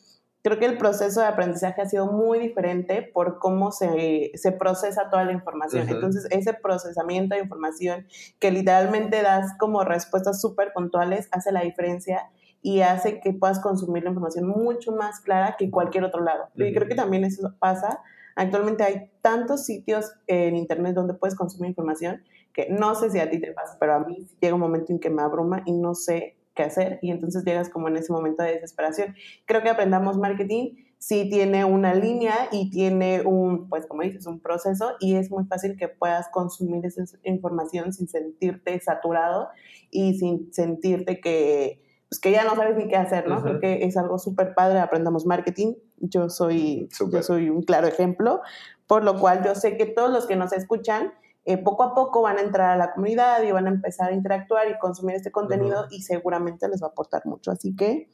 creo 0.43 0.59
que 0.59 0.65
el 0.65 0.77
proceso 0.77 1.21
de 1.21 1.27
aprendizaje 1.27 1.81
ha 1.81 1.89
sido 1.89 2.11
muy 2.11 2.39
diferente 2.39 3.01
por 3.01 3.39
cómo 3.39 3.71
se, 3.71 4.31
se 4.35 4.51
procesa 4.51 5.09
toda 5.09 5.25
la 5.25 5.33
información. 5.33 5.89
Entonces, 5.89 6.27
ese 6.31 6.53
procesamiento 6.53 7.35
de 7.35 7.41
información 7.41 8.07
que 8.39 8.51
literalmente 8.51 9.21
das 9.21 9.57
como 9.59 9.83
respuestas 9.83 10.39
súper 10.39 10.71
puntuales 10.73 11.27
hace 11.31 11.51
la 11.51 11.61
diferencia 11.61 12.29
y 12.61 12.81
hace 12.81 13.19
que 13.19 13.33
puedas 13.33 13.59
consumir 13.59 14.03
la 14.03 14.09
información 14.09 14.47
mucho 14.47 14.91
más 14.91 15.19
clara 15.19 15.55
que 15.57 15.69
cualquier 15.69 16.03
otro 16.03 16.21
lado. 16.21 16.49
Y 16.55 16.73
creo 16.73 16.87
que 16.87 16.95
también 16.95 17.23
eso 17.23 17.53
pasa. 17.59 18.01
Actualmente 18.35 18.83
hay 18.83 19.11
tantos 19.21 19.65
sitios 19.65 20.13
en 20.27 20.55
Internet 20.55 20.95
donde 20.95 21.13
puedes 21.13 21.35
consumir 21.35 21.69
información 21.69 22.23
que 22.53 22.67
no 22.69 22.95
sé 22.95 23.11
si 23.11 23.19
a 23.19 23.29
ti 23.29 23.39
te 23.39 23.51
pasa, 23.51 23.77
pero 23.79 23.95
a 23.95 23.99
mí 23.99 24.27
llega 24.41 24.55
un 24.55 24.61
momento 24.61 24.91
en 24.91 24.99
que 24.99 25.09
me 25.09 25.21
abruma 25.21 25.61
y 25.65 25.73
no 25.73 25.93
sé 25.93 26.36
qué 26.57 26.63
hacer 26.63 26.99
y 27.01 27.11
entonces 27.11 27.45
llegas 27.45 27.69
como 27.69 27.87
en 27.87 27.95
ese 27.95 28.11
momento 28.11 28.43
de 28.43 28.51
desesperación. 28.53 29.15
Creo 29.45 29.63
que 29.63 29.69
aprendamos 29.69 30.17
marketing 30.17 30.73
sí 30.99 31.29
tiene 31.29 31.63
una 31.63 31.93
línea 31.93 32.49
y 32.51 32.69
tiene 32.69 33.21
un, 33.21 33.69
pues 33.69 33.85
como 33.85 34.01
dices, 34.01 34.25
un 34.25 34.39
proceso 34.39 34.93
y 34.99 35.15
es 35.15 35.29
muy 35.29 35.45
fácil 35.45 35.77
que 35.77 35.87
puedas 35.87 36.27
consumir 36.29 36.85
esa 36.85 37.03
información 37.23 37.93
sin 37.93 38.07
sentirte 38.07 38.79
saturado 38.79 39.49
y 39.91 40.17
sin 40.17 40.51
sentirte 40.53 41.19
que, 41.19 41.81
pues 42.09 42.19
que 42.19 42.31
ya 42.31 42.43
no 42.43 42.55
sabes 42.55 42.75
ni 42.77 42.87
qué 42.87 42.95
hacer, 42.95 43.27
¿no? 43.27 43.41
Creo 43.43 43.59
que 43.59 43.85
es 43.85 43.95
algo 43.95 44.17
súper 44.17 44.55
padre, 44.55 44.79
aprendamos 44.79 45.25
marketing. 45.25 45.75
Yo 45.97 46.29
soy, 46.29 46.89
yo 47.11 47.23
soy 47.23 47.49
un 47.49 47.61
claro 47.61 47.87
ejemplo, 47.87 48.41
por 48.87 49.03
lo 49.03 49.19
cual 49.19 49.43
yo 49.45 49.55
sé 49.55 49.77
que 49.77 49.85
todos 49.85 50.09
los 50.09 50.25
que 50.25 50.35
nos 50.35 50.51
escuchan, 50.53 51.13
eh, 51.49 51.57
poco 51.57 51.83
a 51.83 51.95
poco 51.95 52.21
van 52.21 52.39
a 52.39 52.41
entrar 52.41 52.71
a 52.71 52.75
la 52.75 52.91
comunidad 52.91 53.41
y 53.41 53.53
van 53.53 53.67
a 53.67 53.69
empezar 53.69 54.09
a 54.09 54.13
interactuar 54.13 54.69
y 54.69 54.77
consumir 54.79 55.15
este 55.15 55.31
contenido 55.31 55.85
y 55.89 56.01
seguramente 56.01 56.67
les 56.67 56.83
va 56.83 56.87
a 56.87 56.89
aportar 56.89 57.25
mucho. 57.25 57.51
Así 57.51 57.73
que 57.73 58.09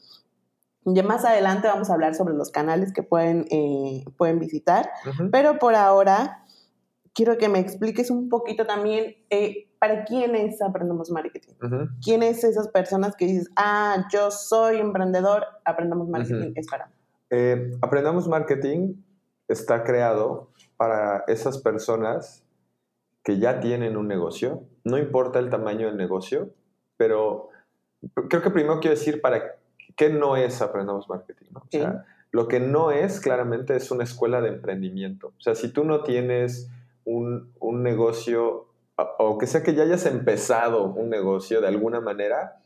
ya 0.85 1.01
más 1.01 1.25
adelante 1.25 1.67
vamos 1.67 1.89
a 1.89 1.95
hablar 1.95 2.13
sobre 2.13 2.35
los 2.35 2.51
canales 2.51 2.93
que 2.93 3.01
pueden, 3.01 3.47
eh, 3.49 4.05
pueden 4.17 4.37
visitar, 4.37 4.87
pero 5.31 5.57
por 5.57 5.73
ahora 5.73 6.45
quiero 7.15 7.39
que 7.39 7.49
me 7.49 7.57
expliques 7.57 8.11
un 8.11 8.29
poquito 8.29 8.67
también 8.67 9.15
eh, 9.31 9.67
para 9.79 10.05
quiénes 10.05 10.61
aprendemos 10.61 11.09
marketing. 11.09 11.53
¿Quiénes 12.03 12.43
esas 12.43 12.67
personas 12.67 13.15
que 13.15 13.25
dices, 13.25 13.49
ah, 13.55 14.05
yo 14.11 14.29
soy 14.29 14.77
emprendedor, 14.77 15.43
aprendamos 15.65 16.07
marketing? 16.07 16.53
Es 16.55 16.67
para. 16.67 16.91
aprendamos 17.81 18.27
marketing 18.27 18.93
está 19.47 19.83
creado 19.83 20.51
para 20.77 21.23
esas 21.27 21.57
personas 21.57 22.42
que 23.23 23.39
ya 23.39 23.59
tienen 23.59 23.97
un 23.97 24.07
negocio, 24.07 24.63
no 24.83 24.97
importa 24.97 25.39
el 25.39 25.49
tamaño 25.49 25.87
del 25.87 25.97
negocio, 25.97 26.49
pero 26.97 27.49
creo 28.29 28.41
que 28.41 28.49
primero 28.49 28.79
quiero 28.79 28.97
decir 28.97 29.21
para 29.21 29.55
qué 29.95 30.09
no 30.09 30.35
es 30.35 30.61
Aprendamos 30.61 31.07
Marketing. 31.07 31.47
O 31.53 31.67
sea, 31.69 32.05
lo 32.31 32.47
que 32.47 32.59
no 32.59 32.91
es 32.91 33.21
claramente 33.21 33.75
es 33.75 33.91
una 33.91 34.03
escuela 34.03 34.41
de 34.41 34.49
emprendimiento. 34.49 35.27
O 35.37 35.41
sea, 35.41 35.55
si 35.55 35.71
tú 35.71 35.85
no 35.85 36.03
tienes 36.03 36.69
un, 37.05 37.51
negocio, 37.61 38.67
o 39.19 39.37
que 39.37 39.47
sea 39.47 39.63
que 39.63 39.73
ya 39.73 39.83
hayas 39.83 40.05
empezado 40.05 40.85
un 40.85 41.09
negocio 41.09 41.61
de 41.61 41.67
alguna 41.67 42.01
manera, 42.01 42.59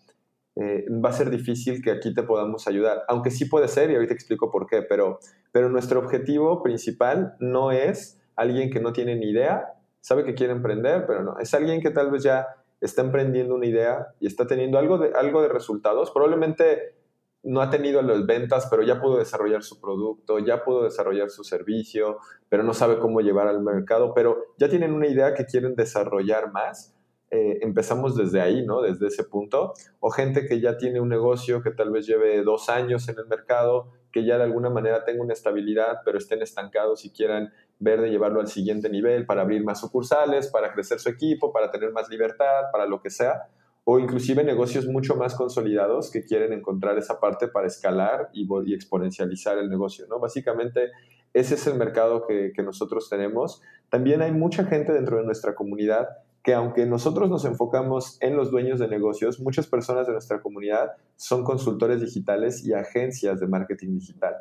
eh, 0.55 0.85
va 0.89 1.09
a 1.09 1.13
ser 1.13 1.29
difícil 1.29 1.83
que 1.83 1.91
aquí 1.91 2.13
te 2.13 2.23
podamos 2.23 2.67
ayudar. 2.67 3.03
Aunque 3.07 3.29
sí 3.29 3.45
puede 3.45 3.67
ser, 3.67 3.91
y 3.91 3.95
ahorita 3.95 4.13
explico 4.13 4.49
por 4.49 4.67
qué, 4.67 4.81
pero, 4.81 5.19
pero 5.51 5.69
nuestro 5.69 5.99
objetivo 5.99 6.63
principal 6.63 7.35
no 7.39 7.71
es 7.71 8.19
alguien 8.35 8.71
que 8.71 8.79
no 8.79 8.93
tiene 8.93 9.15
ni 9.15 9.29
idea 9.29 9.76
sabe 10.01 10.23
que 10.23 10.33
quiere 10.33 10.53
emprender, 10.53 11.05
pero 11.05 11.23
no. 11.23 11.37
Es 11.39 11.53
alguien 11.53 11.81
que 11.81 11.91
tal 11.91 12.11
vez 12.11 12.23
ya 12.23 12.47
está 12.81 13.01
emprendiendo 13.01 13.55
una 13.55 13.65
idea 13.65 14.07
y 14.19 14.27
está 14.27 14.47
teniendo 14.47 14.77
algo 14.77 14.97
de, 14.97 15.11
algo 15.13 15.41
de 15.41 15.49
resultados. 15.49 16.11
Probablemente 16.11 16.95
no 17.43 17.61
ha 17.61 17.69
tenido 17.69 18.01
las 18.01 18.25
ventas, 18.25 18.67
pero 18.69 18.83
ya 18.83 18.99
pudo 18.99 19.17
desarrollar 19.17 19.63
su 19.63 19.79
producto, 19.79 20.39
ya 20.39 20.63
pudo 20.63 20.83
desarrollar 20.83 21.29
su 21.29 21.43
servicio, 21.43 22.17
pero 22.49 22.63
no 22.63 22.73
sabe 22.73 22.99
cómo 22.99 23.21
llevar 23.21 23.47
al 23.47 23.61
mercado, 23.61 24.13
pero 24.13 24.37
ya 24.57 24.69
tienen 24.69 24.93
una 24.93 25.07
idea 25.07 25.33
que 25.33 25.45
quieren 25.45 25.75
desarrollar 25.75 26.51
más. 26.51 26.93
Eh, 27.29 27.59
empezamos 27.61 28.15
desde 28.15 28.39
ahí, 28.39 28.65
¿no? 28.65 28.81
Desde 28.81 29.07
ese 29.07 29.23
punto. 29.23 29.73
O 29.99 30.09
gente 30.11 30.45
que 30.45 30.61
ya 30.61 30.77
tiene 30.77 31.01
un 31.01 31.09
negocio 31.09 31.61
que 31.61 31.71
tal 31.71 31.91
vez 31.91 32.07
lleve 32.07 32.41
dos 32.43 32.69
años 32.69 33.07
en 33.09 33.17
el 33.17 33.27
mercado, 33.27 33.91
que 34.11 34.25
ya 34.25 34.37
de 34.37 34.43
alguna 34.43 34.69
manera 34.69 35.03
tenga 35.03 35.23
una 35.23 35.33
estabilidad, 35.33 36.01
pero 36.05 36.17
estén 36.17 36.41
estancados 36.41 37.03
y 37.05 37.11
quieran 37.11 37.51
ver 37.79 38.01
de 38.01 38.09
llevarlo 38.09 38.39
al 38.39 38.47
siguiente 38.47 38.89
nivel 38.89 39.25
para 39.25 39.41
abrir 39.41 39.63
más 39.63 39.79
sucursales, 39.79 40.47
para 40.47 40.73
crecer 40.73 40.99
su 40.99 41.09
equipo, 41.09 41.51
para 41.51 41.71
tener 41.71 41.91
más 41.91 42.09
libertad, 42.09 42.63
para 42.71 42.85
lo 42.85 43.01
que 43.01 43.09
sea, 43.09 43.47
o 43.83 43.99
inclusive 43.99 44.43
negocios 44.43 44.87
mucho 44.87 45.15
más 45.15 45.35
consolidados 45.35 46.11
que 46.11 46.23
quieren 46.23 46.53
encontrar 46.53 46.97
esa 46.97 47.19
parte 47.19 47.47
para 47.47 47.67
escalar 47.67 48.29
y, 48.33 48.73
exponencializar 48.73 49.57
el 49.57 49.69
negocio, 49.69 50.05
¿no? 50.09 50.19
Básicamente 50.19 50.91
ese 51.33 51.55
es 51.55 51.67
el 51.67 51.75
mercado 51.75 52.25
que, 52.27 52.51
que 52.53 52.63
nosotros 52.63 53.09
tenemos. 53.09 53.61
También 53.89 54.21
hay 54.21 54.31
mucha 54.31 54.65
gente 54.65 54.91
dentro 54.91 55.17
de 55.17 55.23
nuestra 55.23 55.55
comunidad 55.55 56.07
que 56.43 56.53
aunque 56.53 56.85
nosotros 56.85 57.29
nos 57.29 57.43
enfocamos 57.45 58.17
en 58.21 58.37
los 58.37 58.51
dueños 58.51 58.79
de 58.79 58.87
negocios, 58.87 59.39
muchas 59.41 59.67
personas 59.67 60.07
de 60.07 60.13
nuestra 60.13 60.41
comunidad 60.41 60.93
son 61.17 61.43
consultores 61.43 61.99
digitales 61.99 62.65
y 62.65 62.73
agencias 62.73 63.39
de 63.39 63.47
marketing 63.47 63.99
digital 63.99 64.33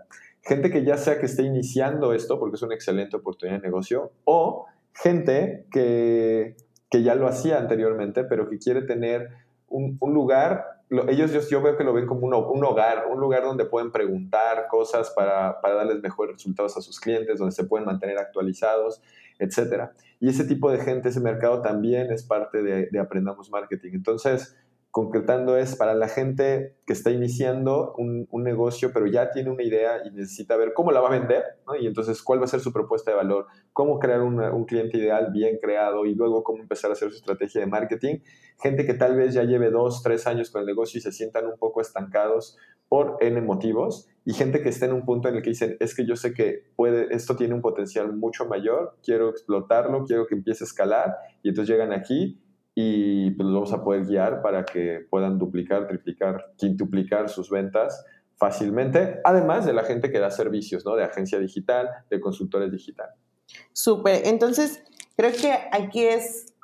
gente 0.47 0.71
que 0.71 0.85
ya 0.85 0.97
sea 0.97 1.19
que 1.19 1.27
esté 1.27 1.43
iniciando 1.43 2.13
esto, 2.13 2.39
porque 2.39 2.55
es 2.55 2.63
una 2.63 2.75
excelente 2.75 3.17
oportunidad 3.17 3.59
de 3.59 3.67
negocio, 3.67 4.13
o 4.25 4.67
gente 4.95 5.67
que, 5.73 6.57
que 6.89 7.03
ya 7.03 7.15
lo 7.17 7.27
hacía 7.27 7.59
anteriormente, 7.59 8.25
pero 8.25 8.49
que 8.49 8.59
quiere 8.59 8.83
tener 8.83 9.29
un, 9.69 9.97
un 10.01 10.15
lugar, 10.15 10.65
ellos 11.09 11.33
yo, 11.33 11.41
yo, 11.51 11.63
veo 11.63 11.77
que 11.77 11.83
lo 11.83 11.93
ven 11.93 12.07
como 12.07 12.27
un, 12.27 12.35
un, 12.35 12.65
hogar, 12.65 13.07
un 13.11 13.19
lugar 13.19 13.43
donde 13.43 13.65
pueden 13.65 13.91
preguntar 13.91 14.69
cosas 14.69 15.11
para, 15.11 15.61
para, 15.61 15.75
darles 15.75 16.01
mejores 16.01 16.37
resultados 16.37 16.77
a 16.77 16.81
sus 16.81 17.01
clientes, 17.01 17.41
donde 17.41 17.53
se 17.53 17.65
pueden 17.65 17.85
mantener 17.85 18.17
actualizados, 18.19 19.03
etc. 19.41 19.91
Y 20.21 20.29
ese 20.29 20.45
tipo 20.45 20.71
de 20.71 20.79
gente, 20.79 21.09
ese 21.09 21.21
mercado 21.21 21.61
también 21.61 22.13
es 22.13 22.23
parte 22.23 22.63
de, 22.63 22.87
de 22.87 22.99
Aprendamos 23.01 23.51
Marketing. 23.51 23.91
Entonces, 23.95 24.57
concretando 24.97 25.59
es 25.59 25.77
para 25.77 25.93
la 25.93 26.09
gente 26.09 26.75
que 26.87 26.95
está 26.95 27.11
iniciando 27.11 27.93
un, 27.99 28.27
negocio, 28.43 28.93
pero 28.95 29.07
ya 29.07 29.31
tiene 29.31 29.51
una 29.51 29.63
idea 29.63 29.99
y 30.07 30.11
necesita 30.11 30.57
ver 30.57 30.73
cómo 30.73 30.91
la 30.91 31.03
va 31.03 31.09
a 31.09 31.11
vender, 31.11 31.45
y 31.79 31.87
entonces 31.87 32.23
cuál 32.23 32.41
va 32.41 32.45
a 32.45 32.49
ser 32.49 32.61
su 32.61 32.73
propuesta 32.73 33.11
de 33.11 33.19
valor, 33.19 33.45
cómo 33.75 33.99
crear 33.99 34.23
un 34.23 34.65
cliente 34.65 34.97
ideal 34.97 35.29
bien 35.35 35.59
creado 35.61 36.07
y 36.07 36.15
luego 36.15 36.43
cómo 36.43 36.63
empezar 36.63 36.89
a 36.89 36.95
hacer 36.95 37.11
su 37.11 37.17
estrategia 37.17 37.61
de 37.61 37.67
marketing. 37.67 38.21
Gente 38.59 38.87
que 38.87 38.95
tal 38.95 39.17
vez 39.17 39.35
ya 39.35 39.43
lleve 39.43 39.71
dos, 39.71 40.03
tres 40.03 40.27
años 40.27 40.51
con 40.51 40.63
el 40.63 40.67
negocio 40.67 40.97
y 40.97 41.03
se 41.03 41.13
sientan 41.13 41.45
un 41.45 41.59
poco 41.59 41.83
estancados 41.83 42.57
por 42.89 43.19
N 43.21 43.39
motivos 43.43 44.09
y 44.25 44.33
gente 44.33 44.63
que 44.63 44.71
está 44.71 44.87
en 44.87 44.95
un 44.95 45.05
punto 45.05 45.29
en 45.29 45.35
el 45.35 45.43
que 45.43 45.51
dicen, 45.51 45.77
es 45.79 45.95
que 45.95 46.07
yo 46.07 46.17
sé 46.17 46.33
que 46.33 46.71
puede, 46.75 47.15
esto 47.15 47.37
tiene 47.37 47.53
un 47.53 47.61
potencial 47.61 48.17
mucho 48.17 48.47
mayor, 48.47 48.97
quiero 49.05 49.29
explotarlo, 49.29 50.07
quiero 50.07 50.27
que 50.27 50.37
empiece 50.37 50.65
a 50.65 50.67
escalar 50.67 51.17
y 51.43 51.51
entonces 51.51 51.71
llegan 51.71 51.93
aquí 51.93 52.41
y 52.79 53.31
pues 53.31 53.47
los 53.49 53.55
vamos 53.55 53.73
a 53.73 53.83
poder 53.83 54.05
guiar 54.05 54.43
para 54.43 54.67
que 54.67 55.07
puedan 55.09 55.39
duplicar, 55.39 55.89
triplicar, 55.89 56.53
quintuplicar 56.59 57.31
sus 57.31 57.49
ventas 57.49 58.05
fácilmente, 58.37 59.19
además 59.25 59.65
de 59.65 59.73
la 59.73 59.83
gente 59.83 60.11
que 60.11 60.19
da 60.19 60.31
servicios, 60.31 60.85
¿no? 60.85 60.95
De 60.95 61.03
agencia 61.03 61.39
digital, 61.39 61.89
de 62.11 62.21
consultores 62.21 62.71
digital. 62.71 63.09
Súper, 63.73 64.27
entonces 64.27 64.85
creo 65.17 65.33
que 65.33 65.55
aquí 65.73 66.05
es 66.05 66.55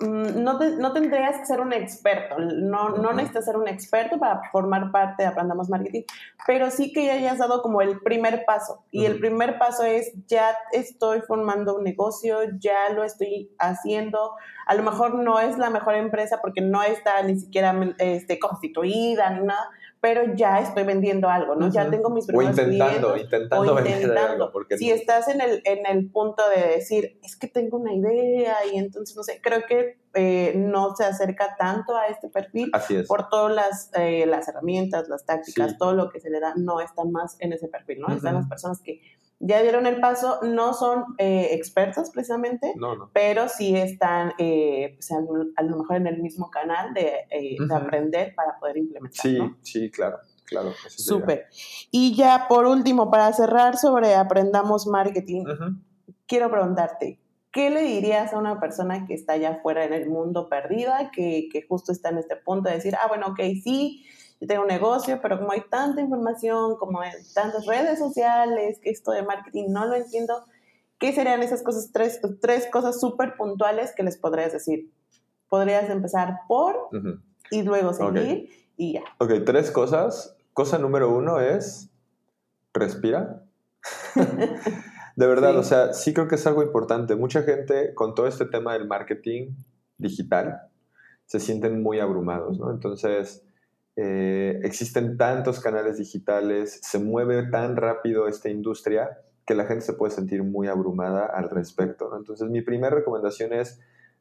Mm, 0.00 0.42
no, 0.42 0.58
no, 0.58 0.92
tendrías 0.94 1.36
que 1.36 1.44
ser 1.44 1.60
un 1.60 1.74
experto, 1.74 2.38
no, 2.38 2.88
no 2.88 3.12
necesitas 3.12 3.44
ser 3.44 3.58
un 3.58 3.68
experto 3.68 4.18
para 4.18 4.40
formar 4.50 4.90
parte 4.90 5.22
de 5.22 5.28
Aprendamos 5.28 5.68
Marketing, 5.68 6.04
pero 6.46 6.70
sí 6.70 6.90
que 6.90 7.04
ya 7.04 7.12
hayas 7.12 7.36
dado 7.36 7.60
como 7.60 7.82
el 7.82 8.00
primer 8.00 8.46
paso. 8.46 8.82
Y 8.90 9.04
el 9.04 9.20
primer 9.20 9.58
paso 9.58 9.84
es, 9.84 10.10
ya 10.26 10.56
estoy 10.72 11.20
formando 11.20 11.76
un 11.76 11.84
negocio, 11.84 12.38
ya 12.58 12.88
lo 12.94 13.04
estoy 13.04 13.50
haciendo. 13.58 14.36
A 14.66 14.74
lo 14.74 14.82
mejor 14.82 15.16
no 15.16 15.38
es 15.38 15.58
la 15.58 15.68
mejor 15.68 15.94
empresa 15.96 16.38
porque 16.40 16.62
no 16.62 16.82
está 16.82 17.22
ni 17.22 17.38
siquiera 17.38 17.78
este, 17.98 18.38
constituida 18.38 19.28
ni 19.28 19.44
nada, 19.44 19.68
pero 20.00 20.34
ya 20.34 20.60
estoy 20.60 20.84
vendiendo 20.84 21.28
algo, 21.28 21.54
¿no? 21.56 21.70
Ya 21.70 21.90
tengo 21.90 22.08
mis 22.08 22.26
primeros 22.26 22.58
o 22.58 22.62
intentando, 22.62 23.16
intentando, 23.18 23.74
vender 23.74 24.16
algo. 24.16 24.50
Porque 24.50 24.78
si 24.78 24.90
estás 24.90 25.28
en 25.28 25.42
el, 25.42 25.60
en 25.64 25.84
el 25.84 26.10
punto 26.10 26.42
de 26.48 26.76
decir, 26.76 27.18
es 27.22 27.36
que 27.36 27.48
tengo 27.48 27.76
una 27.76 27.92
idea 27.92 28.56
y 28.72 28.78
entonces, 28.78 29.14
no 29.14 29.22
sé, 29.22 29.40
creo 29.42 29.60
que 29.68 29.98
eh, 30.14 30.54
no 30.56 30.96
se 30.96 31.04
acerca 31.04 31.54
tanto 31.56 31.96
a 31.96 32.06
este 32.06 32.30
perfil 32.30 32.70
Así 32.72 32.96
es. 32.96 33.06
por 33.06 33.28
todas 33.28 33.54
las, 33.54 33.90
eh, 33.94 34.24
las 34.26 34.48
herramientas, 34.48 35.08
las 35.08 35.26
tácticas, 35.26 35.76
todo 35.76 35.92
lo 35.92 36.08
que 36.08 36.18
se 36.18 36.30
le 36.30 36.40
da, 36.40 36.54
no 36.56 36.80
está 36.80 37.04
más 37.04 37.36
en 37.38 37.52
ese 37.52 37.68
perfil, 37.68 38.00
¿no? 38.00 38.14
Están 38.14 38.36
las 38.36 38.48
personas 38.48 38.80
que 38.80 39.00
ya 39.40 39.62
dieron 39.62 39.86
el 39.86 40.00
paso, 40.00 40.38
no 40.42 40.74
son 40.74 41.16
eh, 41.16 41.48
expertas 41.52 42.10
precisamente, 42.10 42.74
pero 43.14 43.48
sí 43.48 43.74
están 43.74 44.34
eh, 44.38 44.92
pues, 44.94 45.10
a, 45.10 45.62
lo 45.62 45.76
mejor 45.78 45.96
en 45.96 46.06
el 46.06 46.22
mismo 46.22 46.50
canal 46.50 46.92
de, 46.92 47.26
eh, 47.30 47.56
aprender 47.74 48.34
para 48.34 48.58
poder 48.60 48.76
implementar. 48.76 49.22
Sí, 49.22 49.38
sí, 49.62 49.90
claro. 49.90 50.18
Claro, 50.44 50.72
Súper. 50.88 51.46
Y 51.92 52.16
ya 52.16 52.46
por 52.48 52.66
último, 52.66 53.08
para 53.08 53.32
cerrar 53.32 53.76
sobre 53.76 54.16
Aprendamos 54.16 54.88
Marketing, 54.88 55.44
quiero 56.26 56.50
preguntarte, 56.50 57.20
¿qué 57.52 57.70
le 57.70 57.82
dirías 57.82 58.32
a 58.32 58.38
una 58.38 58.58
persona 58.58 59.06
que 59.06 59.14
está 59.14 59.34
allá 59.34 59.50
afuera 59.50 59.84
en 59.84 59.92
el 59.92 60.08
mundo 60.08 60.48
perdida, 60.48 61.12
que, 61.12 61.48
que 61.52 61.62
justo 61.62 61.92
está 61.92 62.08
en 62.08 62.18
este 62.18 62.34
punto 62.34 62.68
de 62.68 62.74
decir, 62.74 62.96
ah, 62.96 63.06
bueno, 63.06 63.28
ok, 63.28 63.38
sí, 63.62 64.04
yo 64.40 64.46
tengo 64.46 64.62
un 64.62 64.68
negocio, 64.68 65.20
pero 65.20 65.38
como 65.38 65.52
hay 65.52 65.62
tanta 65.70 66.00
información, 66.00 66.76
como 66.76 67.00
hay 67.00 67.12
tantas 67.34 67.66
redes 67.66 67.98
sociales, 67.98 68.78
que 68.82 68.90
esto 68.90 69.12
de 69.12 69.22
marketing 69.22 69.66
no 69.68 69.84
lo 69.86 69.94
entiendo, 69.94 70.44
¿qué 70.98 71.12
serían 71.12 71.42
esas 71.42 71.62
cosas, 71.62 71.90
tres, 71.92 72.20
tres 72.40 72.66
cosas 72.72 72.98
súper 72.98 73.36
puntuales 73.36 73.92
que 73.94 74.02
les 74.02 74.16
podrías 74.16 74.52
decir? 74.52 74.90
Podrías 75.48 75.90
empezar 75.90 76.40
por 76.48 76.88
y 77.50 77.62
luego 77.62 77.92
seguir 77.92 78.48
y 78.76 78.94
ya. 78.94 79.02
Ok, 79.18 79.32
tres 79.44 79.70
cosas. 79.70 80.36
Cosa 80.54 80.78
número 80.78 81.14
uno 81.14 81.38
es 81.40 81.90
respira. 82.72 83.44
de 85.16 85.26
verdad, 85.26 85.56
o 85.58 85.62
sea, 85.62 85.92
sí 85.92 86.14
creo 86.14 86.28
que 86.28 86.36
es 86.36 86.46
algo 86.46 86.62
importante. 86.62 87.14
Mucha 87.14 87.42
gente 87.42 87.94
con 87.94 88.14
todo 88.14 88.26
este 88.26 88.46
tema 88.46 88.72
del 88.72 88.86
marketing 88.86 89.50
digital 89.98 90.62
se 91.26 91.40
sienten 91.40 91.82
muy 91.82 92.00
abrumados, 92.00 92.58
¿no? 92.58 92.70
Entonces, 92.70 93.44
eh, 93.96 94.60
existen 94.62 95.16
tantos 95.16 95.60
canales 95.60 95.98
digitales, 95.98 96.80
se 96.82 96.98
mueve 96.98 97.44
tan 97.50 97.76
rápido 97.76 98.28
esta 98.28 98.48
industria 98.48 99.18
que 99.46 99.54
la 99.54 99.66
gente 99.66 99.84
se 99.84 99.94
puede 99.94 100.12
sentir 100.12 100.42
muy 100.42 100.68
abrumada 100.68 101.26
al 101.26 101.50
respecto. 101.50 102.16
Entonces, 102.16 102.48
mi 102.48 102.62
primera 102.62 102.94
recomendación 102.94 103.52
es 103.52 103.80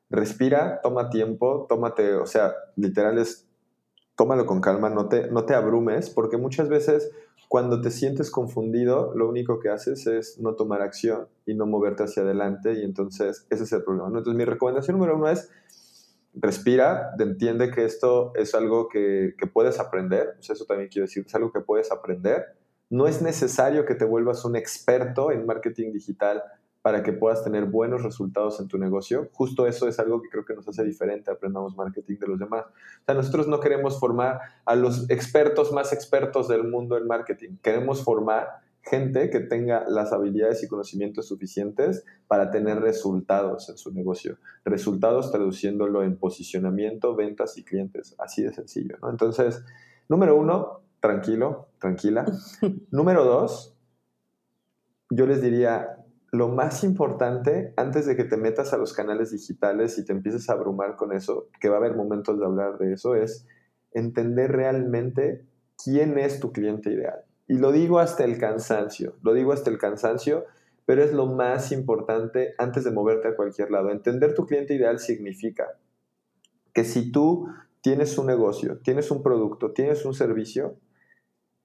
respira, 0.09 0.81
toma 0.81 1.09
tiempo, 1.09 1.65
tómate, 1.69 2.15
o 2.15 2.25
sea, 2.25 2.53
literal 2.75 3.19
es, 3.19 3.47
tómalo 4.15 4.45
con 4.45 4.59
calma, 4.59 4.89
no 4.89 5.07
te, 5.07 5.29
no 5.29 5.45
te 5.45 5.53
abrumes, 5.53 6.09
porque 6.09 6.37
muchas 6.37 6.67
veces 6.67 7.11
cuando 7.47 7.81
te 7.81 7.89
sientes 7.89 8.29
confundido, 8.29 9.13
lo 9.15 9.27
único 9.27 9.59
que 9.59 9.69
haces 9.69 10.05
es 10.07 10.39
no 10.39 10.53
tomar 10.53 10.81
acción 10.81 11.27
y 11.45 11.55
no 11.55 11.65
moverte 11.65 12.03
hacia 12.03 12.21
adelante 12.21 12.73
y 12.73 12.83
entonces 12.83 13.47
ese 13.49 13.63
es 13.63 13.71
el 13.71 13.83
problema. 13.83 14.07
Entonces 14.07 14.35
mi 14.35 14.45
recomendación 14.45 14.97
número 14.97 15.15
uno 15.15 15.29
es 15.29 15.49
respira, 16.33 17.11
entiende 17.19 17.71
que 17.71 17.85
esto 17.85 18.33
es 18.35 18.53
algo 18.55 18.87
que, 18.87 19.35
que 19.37 19.47
puedes 19.47 19.79
aprender, 19.79 20.35
sea, 20.39 20.53
eso 20.53 20.65
también 20.65 20.89
quiero 20.89 21.05
decir, 21.05 21.25
es 21.25 21.35
algo 21.35 21.51
que 21.51 21.61
puedes 21.61 21.91
aprender. 21.91 22.55
No 22.89 23.07
es 23.07 23.21
necesario 23.21 23.85
que 23.85 23.95
te 23.95 24.05
vuelvas 24.05 24.45
un 24.45 24.55
experto 24.55 25.31
en 25.31 25.45
marketing 25.45 25.91
digital 25.91 26.43
para 26.81 27.03
que 27.03 27.13
puedas 27.13 27.43
tener 27.43 27.65
buenos 27.65 28.03
resultados 28.03 28.59
en 28.59 28.67
tu 28.67 28.77
negocio. 28.77 29.29
Justo 29.33 29.67
eso 29.67 29.87
es 29.87 29.99
algo 29.99 30.21
que 30.21 30.29
creo 30.29 30.45
que 30.45 30.55
nos 30.55 30.67
hace 30.67 30.83
diferente, 30.83 31.29
aprendamos 31.29 31.75
marketing 31.75 32.17
de 32.17 32.27
los 32.27 32.39
demás. 32.39 32.65
O 32.65 33.05
sea, 33.05 33.15
nosotros 33.15 33.47
no 33.47 33.59
queremos 33.59 33.99
formar 33.99 34.39
a 34.65 34.75
los 34.75 35.09
expertos 35.09 35.71
más 35.71 35.91
expertos 35.93 36.47
del 36.47 36.63
mundo 36.63 36.97
en 36.97 37.05
marketing, 37.05 37.57
queremos 37.61 38.03
formar 38.03 38.61
gente 38.89 39.29
que 39.29 39.39
tenga 39.39 39.85
las 39.87 40.11
habilidades 40.11 40.63
y 40.63 40.67
conocimientos 40.67 41.27
suficientes 41.27 42.03
para 42.27 42.49
tener 42.49 42.79
resultados 42.79 43.69
en 43.69 43.77
su 43.77 43.93
negocio. 43.93 44.37
Resultados 44.65 45.31
traduciéndolo 45.31 46.03
en 46.03 46.17
posicionamiento, 46.17 47.15
ventas 47.15 47.57
y 47.57 47.63
clientes. 47.63 48.15
Así 48.17 48.41
de 48.41 48.53
sencillo, 48.53 48.97
¿no? 49.01 49.09
Entonces, 49.09 49.63
número 50.07 50.35
uno, 50.35 50.81
tranquilo, 50.99 51.69
tranquila. 51.79 52.25
número 52.91 53.23
dos, 53.23 53.75
yo 55.11 55.25
les 55.25 55.41
diría, 55.41 55.97
lo 56.31 56.49
más 56.49 56.83
importante, 56.83 57.73
antes 57.77 58.05
de 58.05 58.15
que 58.15 58.23
te 58.23 58.37
metas 58.37 58.73
a 58.73 58.77
los 58.77 58.93
canales 58.93 59.31
digitales 59.31 59.97
y 59.97 60.05
te 60.05 60.13
empieces 60.13 60.49
a 60.49 60.53
abrumar 60.53 60.95
con 60.95 61.13
eso, 61.13 61.47
que 61.59 61.69
va 61.69 61.75
a 61.75 61.79
haber 61.79 61.95
momentos 61.95 62.39
de 62.39 62.45
hablar 62.45 62.77
de 62.77 62.93
eso, 62.93 63.15
es 63.15 63.47
entender 63.93 64.51
realmente 64.51 65.45
quién 65.83 66.17
es 66.17 66.39
tu 66.39 66.51
cliente 66.51 66.91
ideal. 66.91 67.23
Y 67.49 67.57
lo 67.57 67.73
digo 67.73 67.99
hasta 67.99 68.23
el 68.23 68.37
cansancio, 68.37 69.17
lo 69.21 69.33
digo 69.33 69.51
hasta 69.51 69.69
el 69.69 69.77
cansancio, 69.77 70.45
pero 70.85 71.03
es 71.03 71.11
lo 71.11 71.25
más 71.25 71.73
importante 71.73 72.55
antes 72.57 72.85
de 72.85 72.91
moverte 72.91 73.27
a 73.27 73.35
cualquier 73.35 73.71
lado. 73.71 73.91
Entender 73.91 74.33
tu 74.33 74.45
cliente 74.45 74.73
ideal 74.73 74.99
significa 74.99 75.67
que 76.73 76.85
si 76.85 77.11
tú 77.11 77.49
tienes 77.81 78.17
un 78.17 78.27
negocio, 78.27 78.77
tienes 78.77 79.11
un 79.11 79.21
producto, 79.21 79.71
tienes 79.71 80.05
un 80.05 80.13
servicio, 80.13 80.77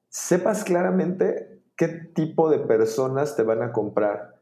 sepas 0.08 0.64
claramente 0.64 1.60
qué 1.76 1.86
tipo 1.86 2.50
de 2.50 2.58
personas 2.58 3.36
te 3.36 3.44
van 3.44 3.62
a 3.62 3.70
comprar 3.70 4.34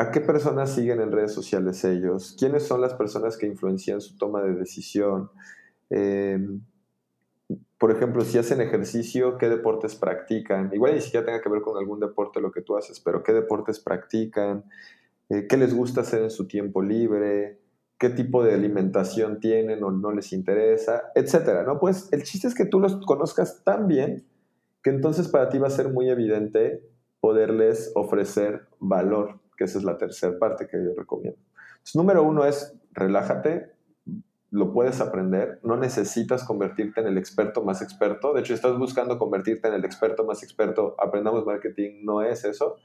¿A 0.00 0.10
qué 0.10 0.22
personas 0.22 0.74
siguen 0.74 1.02
en 1.02 1.12
redes 1.12 1.34
sociales 1.34 1.84
ellos? 1.84 2.34
¿Quiénes 2.38 2.66
son 2.66 2.80
las 2.80 2.94
personas 2.94 3.36
que 3.36 3.46
influencian 3.46 4.00
su 4.00 4.16
toma 4.16 4.40
de 4.40 4.54
decisión? 4.54 5.30
Em, 5.90 6.62
por 7.78 7.90
ejemplo, 7.90 8.22
si 8.22 8.38
hacen 8.38 8.60
ejercicio, 8.60 9.38
¿qué 9.38 9.48
deportes 9.48 9.94
practican? 9.96 10.70
Igual 10.72 10.94
ni 10.94 11.00
siquiera 11.00 11.24
tenga 11.26 11.40
que 11.40 11.48
ver 11.48 11.62
con 11.62 11.76
algún 11.76 12.00
deporte 12.00 12.40
lo 12.40 12.52
que 12.52 12.60
tú 12.60 12.76
haces, 12.76 13.00
pero 13.00 13.22
¿qué 13.22 13.32
deportes 13.32 13.80
practican? 13.80 14.64
Eh, 15.28 15.46
¿Qué 15.48 15.56
les 15.56 15.74
gusta 15.74 16.02
hacer 16.02 16.22
en 16.22 16.30
su 16.30 16.46
tiempo 16.46 16.82
libre? 16.82 17.60
¿Qué 17.98 18.10
tipo 18.10 18.42
de 18.42 18.54
alimentación 18.54 19.40
tienen 19.40 19.82
o 19.84 19.90
no 19.90 20.12
les 20.12 20.32
interesa? 20.32 21.10
Etcétera, 21.14 21.62
¿no? 21.64 21.78
Pues 21.78 22.12
el 22.12 22.22
chiste 22.22 22.48
es 22.48 22.54
que 22.54 22.64
tú 22.64 22.80
los 22.80 22.96
conozcas 23.04 23.62
tan 23.64 23.86
bien 23.86 24.26
que 24.82 24.90
entonces 24.90 25.28
para 25.28 25.48
ti 25.48 25.58
va 25.58 25.66
a 25.66 25.70
ser 25.70 25.90
muy 25.90 26.08
evidente 26.08 26.82
poderles 27.20 27.92
ofrecer 27.94 28.66
valor 28.78 29.40
que 29.56 29.64
esa 29.64 29.78
es 29.78 29.84
la 29.84 29.98
tercera 29.98 30.38
parte 30.38 30.66
que 30.66 30.82
yo 30.82 30.94
recomiendo. 30.96 31.38
Entonces, 31.72 31.94
número 31.94 32.22
uno 32.22 32.46
es 32.46 32.74
relájate, 32.92 33.72
lo 34.50 34.72
puedes 34.72 35.00
aprender, 35.00 35.60
no 35.62 35.76
necesitas 35.76 36.44
convertirte 36.44 37.00
en 37.00 37.06
el 37.06 37.18
experto 37.18 37.62
más 37.62 37.82
experto. 37.82 38.32
De 38.32 38.40
hecho, 38.40 38.54
estás 38.54 38.76
buscando 38.76 39.18
convertirte 39.18 39.68
en 39.68 39.74
el 39.74 39.84
experto 39.84 40.24
más 40.24 40.42
experto, 40.42 40.96
aprendamos 40.98 41.46
marketing, 41.46 42.04
no 42.04 42.22
es 42.22 42.44
eso, 42.44 42.76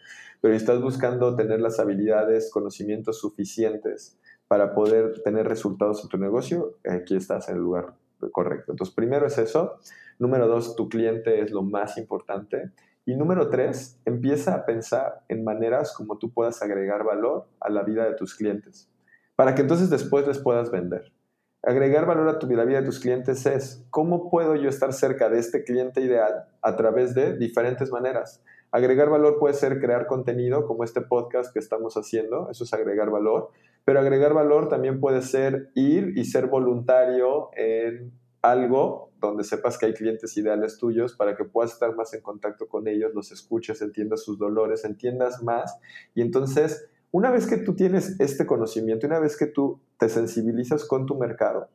pero 0.41 0.54
estás 0.54 0.82
buscando 0.82 1.36
tener 1.36 1.62
las 1.62 1.80
habilidades, 1.80 2.51
conocimientos 2.51 3.19
suficientes 3.19 4.19
para 4.47 4.75
poder 4.75 5.21
tener 5.23 5.47
resultados 5.47 6.04
en 6.04 6.10
tu 6.10 6.17
negocio, 6.17 6.75
aquí 6.88 7.15
estás 7.15 7.49
en 7.49 7.56
el 7.56 7.62
lugar 7.62 7.95
correcto. 8.32 8.71
Entonces, 8.71 8.95
primero 8.95 9.25
es 9.25 9.38
eso. 9.38 9.80
Número 10.19 10.47
dos, 10.47 10.75
tu 10.75 10.89
cliente 10.89 11.41
es 11.41 11.51
lo 11.51 11.62
más 11.62 11.97
importante. 11.97 12.71
Y 13.06 13.15
número 13.15 13.49
tres, 13.49 13.99
empieza 14.06 14.56
a 14.56 14.65
pensar 14.65 15.23
en 15.28 15.43
maneras 15.43 15.93
como 15.95 16.17
tú 16.17 16.32
puedas 16.32 16.62
agregar 16.62 17.04
valor 17.04 17.47
a 17.60 17.69
la 17.69 17.84
vida 17.84 18.06
de 18.06 18.15
tus 18.15 18.36
clientes, 18.36 18.89
para 19.36 19.54
que 19.54 19.62
entonces 19.62 19.89
después 19.89 20.25
les 20.28 20.39
puedas 20.39 20.71
vender. 20.71 21.12
Agregar 21.65 22.06
valor 22.06 22.30
a 22.30 22.38
tu, 22.38 22.47
la 22.47 22.63
vida 22.63 22.82
de 22.82 22.86
tus 22.86 22.99
clientes 22.99 23.43
es, 23.47 23.84
¿cómo 23.89 24.30
puedo 24.30 24.56
yo 24.56 24.69
estar 24.69 24.93
cerca 24.93 25.30
de 25.30 25.39
este 25.39 25.63
cliente 25.63 25.99
ideal 25.99 26.45
a 26.62 26.75
través 26.75 27.15
de 27.15 27.36
diferentes 27.36 27.91
maneras? 27.91 28.43
Agregar 28.71 29.10
valor 29.10 29.39
puede 29.39 29.56
ser 29.56 29.80
crear 29.80 30.06
contenido 30.06 30.67
como 30.67 30.84
este 30.84 31.01
podcast 31.01 31.51
que 31.51 31.60
estamos 31.60 31.95
haciendo, 31.95 32.49
eso 32.51 32.65
es 32.65 32.73
agregar 32.73 33.10
valor, 33.10 33.49
pero 33.84 33.99
agregar 33.99 34.36
valor 34.36 34.69
también 34.69 34.99
puede 34.99 35.23
ser 35.23 35.71
ir 35.73 36.13
y 36.15 36.25
ser 36.25 36.47
voluntario 36.47 37.49
en 37.56 38.12
algo 38.43 39.10
donde 39.19 39.43
sepas 39.43 39.80
que 39.80 39.88
hay 39.88 39.93
clientes 39.93 40.38
ideales 40.38 40.78
tuyos 40.78 41.15
para 41.15 41.36
que 41.36 41.45
puedas 41.45 41.73
estar 41.73 41.95
más 41.95 42.13
en 42.13 42.21
contacto 42.21 42.67
con 42.67 42.88
ellos, 42.88 43.12
los 43.15 43.32
escuches, 43.32 43.82
entiendas 43.82 44.23
sus 44.23 44.38
dolores, 44.38 44.86
entiendas 44.86 45.41
más. 45.41 45.80
Y 46.13 46.21
entonces, 46.21 46.88
una 47.15 47.32
vez 47.32 47.47
que 47.47 47.56
tú 47.56 47.78
tienes 47.78 48.19
este 48.19 48.45
conocimiento, 48.45 49.08
una 49.08 49.19
vez 49.19 49.38
que 49.38 49.45
tú 49.45 49.80
te 49.97 50.10
sensibilizas 50.10 50.84
con 50.84 51.06
tu 51.06 51.15
mercado, 51.15 51.69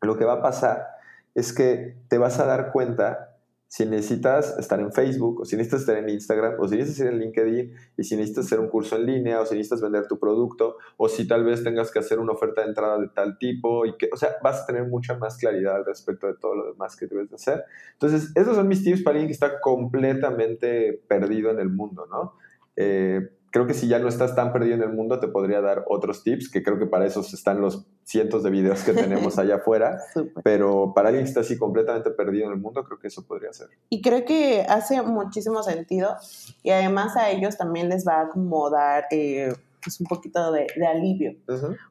lo 0.00 0.16
que 0.16 0.24
va 0.24 0.34
a 0.34 0.40
pasar 0.40 0.86
es 1.34 1.52
que 1.52 1.96
te 2.06 2.16
vas 2.16 2.38
a 2.38 2.46
dar 2.46 2.70
cuenta 2.70 3.40
si 3.66 3.86
necesitas 3.86 4.56
estar 4.58 4.78
en 4.78 4.92
Facebook, 4.92 5.40
o 5.40 5.44
si 5.44 5.56
necesitas 5.56 5.80
estar 5.80 5.96
en 5.96 6.08
Instagram, 6.10 6.60
o 6.60 6.68
si 6.68 6.76
necesitas 6.76 7.06
ir 7.06 7.12
en 7.12 7.18
LinkedIn, 7.18 7.74
y 7.96 8.04
si 8.04 8.14
necesitas 8.14 8.46
hacer 8.46 8.60
un 8.60 8.68
curso 8.68 8.94
en 8.94 9.06
línea, 9.06 9.40
o 9.40 9.46
si 9.46 9.56
necesitas 9.56 9.80
vender 9.80 10.06
tu 10.06 10.20
producto, 10.20 10.76
o 10.96 11.08
si 11.08 11.26
tal 11.26 11.42
vez 11.42 11.64
tengas 11.64 11.90
que 11.90 11.98
hacer 11.98 12.20
una 12.20 12.32
oferta 12.32 12.60
de 12.60 12.68
entrada 12.68 13.00
de 13.00 13.08
tal 13.08 13.38
tipo, 13.38 13.84
y 13.84 13.96
que, 13.96 14.10
o 14.12 14.16
sea, 14.16 14.36
vas 14.44 14.62
a 14.62 14.66
tener 14.66 14.86
mucha 14.86 15.18
más 15.18 15.38
claridad 15.38 15.74
al 15.74 15.84
respecto 15.84 16.28
de 16.28 16.34
todo 16.34 16.54
lo 16.54 16.70
demás 16.70 16.94
que 16.94 17.08
debes 17.08 17.30
de 17.30 17.34
hacer. 17.34 17.64
Entonces, 17.94 18.30
esos 18.36 18.54
son 18.54 18.68
mis 18.68 18.84
tips 18.84 19.02
para 19.02 19.14
alguien 19.14 19.26
que 19.26 19.32
está 19.32 19.60
completamente 19.60 21.02
perdido 21.08 21.50
en 21.50 21.58
el 21.58 21.70
mundo, 21.70 22.06
¿no? 22.08 22.34
Eh, 22.76 23.28
creo 23.52 23.66
que 23.66 23.74
si 23.74 23.86
ya 23.86 23.98
no 23.98 24.08
estás 24.08 24.34
tan 24.34 24.52
perdido 24.52 24.74
en 24.74 24.82
el 24.82 24.92
mundo, 24.92 25.20
te 25.20 25.28
podría 25.28 25.60
dar 25.60 25.84
otros 25.86 26.24
tips, 26.24 26.50
que 26.50 26.62
creo 26.62 26.78
que 26.78 26.86
para 26.86 27.06
eso 27.06 27.20
están 27.20 27.60
los 27.60 27.86
cientos 28.02 28.42
de 28.42 28.50
videos 28.50 28.82
que 28.82 28.94
tenemos 28.94 29.38
allá 29.38 29.56
afuera, 29.56 29.98
pero 30.42 30.92
para 30.94 31.10
alguien 31.10 31.24
que 31.24 31.28
está 31.28 31.40
así 31.40 31.58
completamente 31.58 32.10
perdido 32.10 32.46
en 32.46 32.52
el 32.52 32.58
mundo, 32.58 32.82
creo 32.82 32.98
que 32.98 33.08
eso 33.08 33.24
podría 33.26 33.52
ser. 33.52 33.68
Y 33.90 34.00
creo 34.00 34.24
que 34.24 34.64
hace 34.68 35.02
muchísimo 35.02 35.62
sentido 35.62 36.16
y 36.62 36.70
además 36.70 37.16
a 37.16 37.30
ellos 37.30 37.58
también 37.58 37.90
les 37.90 38.08
va 38.08 38.22
a 38.22 38.28
como 38.30 38.70
dar 38.70 39.04
eh, 39.10 39.52
pues 39.82 40.00
un 40.00 40.06
poquito 40.06 40.50
de, 40.52 40.66
alivio, 40.86 41.34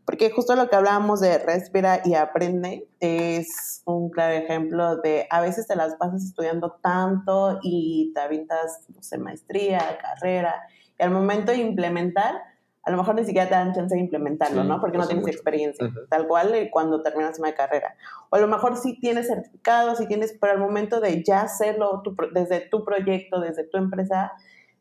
porque 0.05 0.31
justo 0.31 0.55
lo 0.55 0.69
que 0.69 0.75
hablábamos 0.77 1.19
de 1.19 1.37
respira 1.37 2.01
y 2.05 2.15
aprende 2.15 2.87
es 2.99 3.81
un 3.85 4.09
claro 4.09 4.33
ejemplo 4.33 4.95
de 4.97 5.27
a 5.29 5.41
veces 5.41 5.67
te 5.67 5.75
las 5.75 5.95
pasas 5.95 6.23
estudiando 6.23 6.79
tanto 6.81 7.59
y 7.61 8.11
te 8.15 8.21
avientas, 8.21 8.85
no 8.95 9.03
sé, 9.03 9.17
maestría, 9.17 9.99
carrera, 10.01 10.55
al 11.01 11.11
momento 11.11 11.51
de 11.51 11.59
implementar, 11.59 12.35
a 12.83 12.91
lo 12.91 12.97
mejor 12.97 13.15
ni 13.15 13.25
siquiera 13.25 13.47
te 13.47 13.55
dan 13.55 13.73
chance 13.73 13.93
de 13.93 14.01
implementarlo, 14.01 14.63
¿no? 14.63 14.81
Porque 14.81 14.97
no 14.97 15.07
tienes 15.07 15.27
experiencia, 15.27 15.91
tal 16.09 16.27
cual 16.27 16.53
eh, 16.55 16.69
cuando 16.71 17.03
terminas 17.03 17.37
una 17.37 17.53
carrera. 17.53 17.95
O 18.29 18.35
a 18.37 18.39
lo 18.39 18.47
mejor 18.47 18.75
sí 18.77 18.99
tienes 18.99 19.27
certificados, 19.27 19.99
sí 19.99 20.07
tienes, 20.07 20.35
pero 20.39 20.53
al 20.53 20.59
momento 20.59 20.99
de 20.99 21.23
ya 21.23 21.41
hacerlo 21.41 22.01
desde 22.33 22.61
tu 22.61 22.83
proyecto, 22.83 23.39
desde 23.39 23.65
tu 23.65 23.77
empresa, 23.77 24.31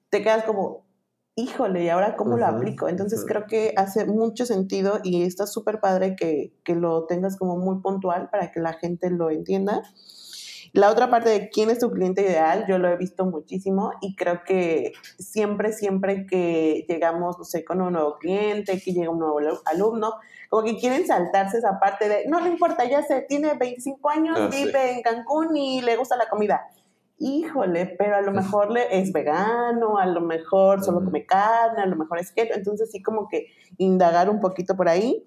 te 0.09 0.23
quedas 0.23 0.45
como, 0.45 0.87
híjole, 1.37 1.85
¿y 1.85 1.89
ahora 1.91 2.17
cómo 2.17 2.39
lo 2.39 2.47
aplico? 2.47 2.89
Entonces 2.89 3.25
creo 3.27 3.47
que 3.47 3.75
hace 3.77 4.07
mucho 4.07 4.47
sentido 4.47 5.01
y 5.05 5.25
está 5.25 5.47
súper 5.47 5.81
padre 5.81 6.17
que, 6.17 6.55
que, 6.65 6.75
lo 6.75 7.05
tengas 7.05 7.37
como 7.37 7.59
muy 7.59 7.83
puntual 7.83 8.31
para 8.31 8.51
que 8.51 8.61
la 8.61 8.73
gente 8.73 9.11
lo 9.11 9.31
entienda. 9.31 9.83
La 10.73 10.91
otra 10.91 11.11
parte 11.11 11.31
de 11.31 11.51
quién 11.51 11.69
es 11.71 11.81
tu 11.81 11.91
cliente 11.91 12.23
ideal, 12.23 12.65
yo 12.69 12.79
lo 12.79 12.89
he 12.89 12.97
visto 12.97 13.25
muchísimo 13.27 13.93
y 14.01 14.15
creo 14.15 14.45
que 14.45 14.93
siempre, 15.19 15.73
siempre 15.73 16.27
que 16.27 16.85
llegamos, 16.89 17.39
no 17.39 17.45
sé, 17.45 17.65
con 17.65 17.81
un 17.81 17.95
nuevo 17.95 18.19
cliente, 18.19 18.81
que 18.81 18.93
llega 18.93 19.11
un 19.11 19.19
nuevo 19.19 19.41
alumno, 19.65 20.15
como 20.49 20.65
que 20.65 20.77
quieren 20.77 21.07
saltarse 21.07 21.59
esa 21.59 21.81
parte 21.81 22.09
de, 22.09 22.27
no, 22.29 22.41
no 22.41 22.47
importa, 22.47 22.85
ya 22.85 23.03
sé, 23.03 23.25
tiene 23.29 23.55
25 23.55 24.11
años, 24.11 24.39
Ah, 24.39 24.49
vive 24.51 24.93
en 24.93 25.03
Cancún 25.03 25.57
y 25.57 25.81
le 25.81 25.97
gusta 25.97 26.17
la 26.17 26.29
comida. 26.29 26.69
Híjole, 27.19 27.87
pero 27.99 28.17
a 28.17 28.23
lo 28.23 28.33
mejor 28.33 28.71
le, 28.71 28.99
es 28.99 29.13
vegano, 29.13 29.99
a 29.99 30.07
lo 30.07 30.23
mejor 30.23 30.83
solo 30.83 31.05
come 31.05 31.27
carne, 31.27 31.83
a 31.83 31.87
lo 31.87 31.97
mejor 31.97 32.19
es 32.19 32.33
keto. 32.33 32.55
Entonces 32.55 32.91
sí 32.91 33.03
como 33.03 33.29
que 33.29 33.49
indagar 33.77 34.31
un 34.31 34.41
poquito 34.41 34.75
por 34.75 34.89
ahí 34.89 35.27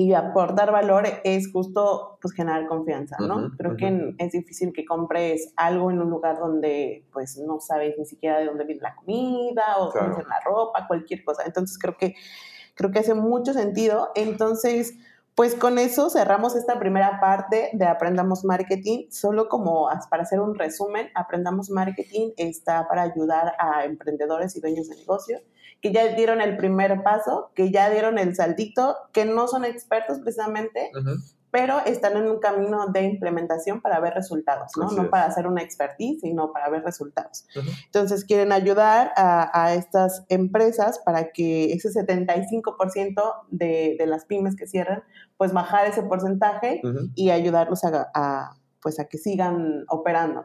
y 0.00 0.14
aportar 0.14 0.70
valor 0.70 1.06
es 1.24 1.50
justo 1.52 2.18
pues 2.22 2.32
generar 2.32 2.68
confianza, 2.68 3.16
¿no? 3.18 3.50
Creo 3.58 3.76
que 3.76 4.14
es 4.18 4.30
difícil 4.30 4.72
que 4.72 4.84
compres 4.84 5.52
algo 5.56 5.90
en 5.90 6.00
un 6.00 6.08
lugar 6.08 6.38
donde 6.38 7.04
pues 7.12 7.36
no 7.36 7.58
sabes 7.58 7.96
ni 7.98 8.06
siquiera 8.06 8.38
de 8.38 8.44
dónde 8.46 8.64
viene 8.64 8.80
la 8.80 8.94
comida 8.94 9.76
o 9.78 9.90
Claro. 9.90 10.06
cómo 10.06 10.12
hacer 10.18 10.26
la 10.28 10.40
ropa, 10.44 10.86
cualquier 10.86 11.24
cosa. 11.24 11.42
Entonces 11.44 11.76
creo 11.80 11.96
que 11.96 12.14
creo 12.74 12.92
que 12.92 13.00
hace 13.00 13.14
mucho 13.14 13.52
sentido. 13.52 14.10
Entonces, 14.14 14.94
pues 15.34 15.56
con 15.56 15.78
eso 15.78 16.10
cerramos 16.10 16.54
esta 16.54 16.78
primera 16.78 17.18
parte 17.20 17.70
de 17.72 17.84
Aprendamos 17.84 18.44
Marketing. 18.44 19.08
Solo 19.10 19.48
como 19.48 19.88
para 20.10 20.22
hacer 20.22 20.38
un 20.38 20.54
resumen, 20.54 21.08
Aprendamos 21.16 21.70
Marketing 21.70 22.30
está 22.36 22.86
para 22.86 23.02
ayudar 23.02 23.54
a 23.58 23.84
emprendedores 23.84 24.54
y 24.54 24.60
dueños 24.60 24.88
de 24.88 24.94
negocio 24.94 25.40
que 25.80 25.92
ya 25.92 26.06
dieron 26.14 26.40
el 26.40 26.56
primer 26.56 27.02
paso, 27.02 27.50
que 27.54 27.70
ya 27.70 27.88
dieron 27.90 28.18
el 28.18 28.34
saltito, 28.34 28.96
que 29.12 29.24
no 29.24 29.46
son 29.48 29.64
expertos 29.64 30.18
precisamente, 30.18 30.90
pero 31.50 31.78
están 31.86 32.16
en 32.16 32.28
un 32.28 32.40
camino 32.40 32.88
de 32.88 33.04
implementación 33.04 33.80
para 33.80 34.00
ver 34.00 34.12
resultados, 34.12 34.72
¿no? 34.76 34.86
Así 34.86 34.96
No 34.96 35.04
es. 35.04 35.08
para 35.08 35.24
hacer 35.24 35.46
una 35.46 35.62
expertise, 35.62 36.20
sino 36.20 36.52
para 36.52 36.68
ver 36.68 36.82
resultados. 36.84 37.46
Entonces 37.86 38.24
quieren 38.24 38.52
ayudar 38.52 39.12
a, 39.16 39.50
a 39.64 39.72
estas 39.74 40.24
empresas 40.28 40.98
para 41.06 41.32
que 41.32 41.72
ese 41.72 41.88
75% 41.90 43.34
de, 43.50 43.96
de 43.98 44.06
las 44.06 44.24
pymes 44.26 44.56
que 44.56 44.66
cierran, 44.66 45.02
pues 45.38 45.52
bajar 45.52 45.86
ese 45.86 46.02
porcentaje 46.02 46.82
y 47.14 47.30
ayudarlos 47.30 47.82
a, 47.84 48.10
a, 48.14 48.56
pues 48.82 48.98
a 49.00 49.06
que 49.06 49.16
sigan 49.16 49.84
operando. 49.88 50.44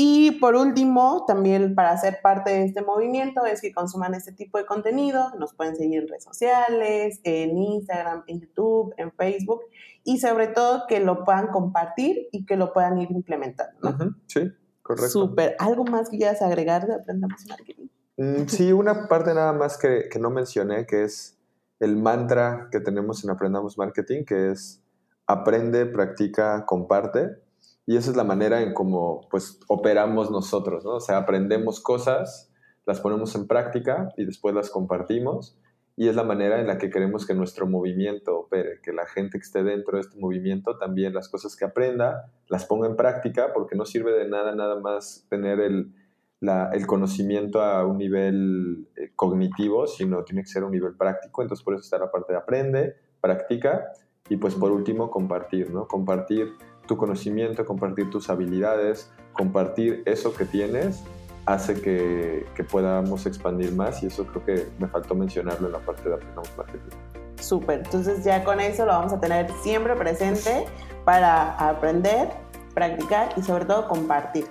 Y 0.00 0.38
por 0.38 0.54
último, 0.54 1.24
también 1.26 1.74
para 1.74 1.98
ser 1.98 2.20
parte 2.22 2.52
de 2.52 2.62
este 2.66 2.82
movimiento 2.82 3.44
es 3.46 3.60
que 3.60 3.72
consuman 3.72 4.14
este 4.14 4.30
tipo 4.30 4.56
de 4.56 4.64
contenido. 4.64 5.32
Nos 5.40 5.54
pueden 5.54 5.74
seguir 5.74 6.02
en 6.02 6.06
redes 6.06 6.22
sociales, 6.22 7.20
en 7.24 7.58
Instagram, 7.58 8.22
en 8.28 8.42
YouTube, 8.42 8.94
en 8.96 9.10
Facebook 9.10 9.62
y 10.04 10.20
sobre 10.20 10.46
todo 10.46 10.84
que 10.86 11.00
lo 11.00 11.24
puedan 11.24 11.48
compartir 11.48 12.28
y 12.30 12.46
que 12.46 12.56
lo 12.56 12.72
puedan 12.72 12.98
ir 12.98 13.10
implementando. 13.10 14.14
Sí, 14.28 14.52
correcto. 14.82 15.08
Súper. 15.08 15.56
¿Algo 15.58 15.82
más 15.82 16.10
que 16.10 16.18
quieras 16.18 16.42
agregar 16.42 16.86
de 16.86 16.94
Aprendamos 16.94 17.44
Marketing? 17.48 17.88
Mm, 18.18 18.46
Sí, 18.46 18.72
una 18.72 19.08
parte 19.08 19.34
nada 19.34 19.52
más 19.52 19.76
que, 19.76 20.08
que 20.08 20.20
no 20.20 20.30
mencioné, 20.30 20.86
que 20.86 21.02
es 21.02 21.36
el 21.80 21.96
mantra 21.96 22.68
que 22.70 22.78
tenemos 22.78 23.24
en 23.24 23.30
Aprendamos 23.30 23.76
Marketing, 23.76 24.24
que 24.24 24.52
es 24.52 24.80
aprende, 25.26 25.86
practica, 25.86 26.64
comparte. 26.66 27.47
Y 27.88 27.96
esa 27.96 28.10
es 28.10 28.18
la 28.18 28.24
manera 28.24 28.60
en 28.60 28.74
cómo 28.74 29.22
pues, 29.30 29.58
operamos 29.66 30.30
nosotros, 30.30 30.84
¿no? 30.84 30.96
O 30.96 31.00
sea, 31.00 31.16
aprendemos 31.16 31.80
cosas, 31.80 32.52
las 32.84 33.00
ponemos 33.00 33.34
en 33.34 33.46
práctica 33.46 34.10
y 34.18 34.26
después 34.26 34.54
las 34.54 34.68
compartimos. 34.68 35.58
Y 35.96 36.08
es 36.08 36.14
la 36.14 36.22
manera 36.22 36.60
en 36.60 36.66
la 36.66 36.76
que 36.76 36.90
queremos 36.90 37.24
que 37.26 37.32
nuestro 37.32 37.66
movimiento 37.66 38.38
opere, 38.40 38.80
que 38.82 38.92
la 38.92 39.06
gente 39.06 39.38
que 39.38 39.42
esté 39.42 39.62
dentro 39.62 39.96
de 39.96 40.02
este 40.02 40.20
movimiento 40.20 40.76
también 40.76 41.14
las 41.14 41.30
cosas 41.30 41.56
que 41.56 41.64
aprenda 41.64 42.30
las 42.48 42.66
ponga 42.66 42.86
en 42.86 42.94
práctica, 42.94 43.54
porque 43.54 43.74
no 43.74 43.86
sirve 43.86 44.12
de 44.12 44.28
nada 44.28 44.54
nada 44.54 44.78
más 44.78 45.24
tener 45.30 45.58
el, 45.58 45.94
la- 46.40 46.68
el 46.74 46.86
conocimiento 46.86 47.62
a 47.62 47.86
un 47.86 47.96
nivel 47.96 48.86
eh, 48.96 49.12
cognitivo, 49.16 49.86
sino 49.86 50.24
tiene 50.24 50.42
que 50.42 50.48
ser 50.48 50.62
a 50.62 50.66
un 50.66 50.72
nivel 50.72 50.94
práctico. 50.94 51.40
Entonces, 51.40 51.64
por 51.64 51.72
eso 51.72 51.84
está 51.84 51.96
la 51.98 52.10
parte 52.10 52.34
de 52.34 52.38
aprende, 52.38 52.96
practica 53.22 53.92
y, 54.28 54.36
pues, 54.36 54.54
por 54.54 54.72
último, 54.72 55.10
compartir, 55.10 55.70
¿no? 55.70 55.88
Compartir 55.88 56.52
tu 56.88 56.96
conocimiento, 56.96 57.64
compartir 57.64 58.10
tus 58.10 58.28
habilidades, 58.28 59.12
compartir 59.32 60.02
eso 60.06 60.34
que 60.34 60.44
tienes 60.44 61.04
hace 61.46 61.80
que, 61.80 62.46
que 62.56 62.64
podamos 62.64 63.24
expandir 63.26 63.72
más 63.72 64.02
y 64.02 64.06
eso 64.06 64.26
creo 64.26 64.44
que 64.44 64.66
me 64.78 64.88
faltó 64.88 65.14
mencionarlo 65.14 65.68
en 65.68 65.72
la 65.72 65.78
parte 65.78 66.08
de 66.08 66.16
Aprendamos 66.16 66.50
Marketing. 66.56 66.96
Súper. 67.40 67.82
Entonces 67.84 68.24
ya 68.24 68.42
con 68.42 68.60
eso 68.60 68.84
lo 68.84 68.92
vamos 68.92 69.12
a 69.12 69.20
tener 69.20 69.50
siempre 69.62 69.94
presente 69.94 70.66
para 71.04 71.54
aprender, 71.54 72.28
practicar 72.74 73.32
y 73.36 73.42
sobre 73.42 73.64
todo 73.64 73.88
compartir. 73.88 74.46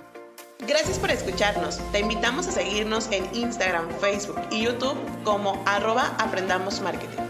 Gracias 0.66 0.98
por 0.98 1.10
escucharnos. 1.10 1.78
Te 1.92 2.00
invitamos 2.00 2.48
a 2.48 2.52
seguirnos 2.52 3.08
en 3.12 3.24
Instagram, 3.32 3.88
Facebook 4.00 4.40
y 4.50 4.64
YouTube 4.64 4.96
como 5.22 5.62
arroba 5.66 6.16
Aprendamos 6.18 6.80
Marketing. 6.80 7.22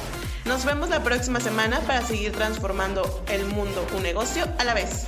Nos 0.46 0.64
vemos 0.64 0.88
la 0.88 1.04
próxima 1.04 1.42
semana 1.42 1.82
para 1.82 2.02
seguir 2.02 2.32
transformando 2.32 3.22
el 3.28 3.44
mundo 3.48 3.86
un 3.94 4.04
negocio 4.04 4.48
a 4.58 4.64
la 4.64 4.74
vez. 4.74 5.08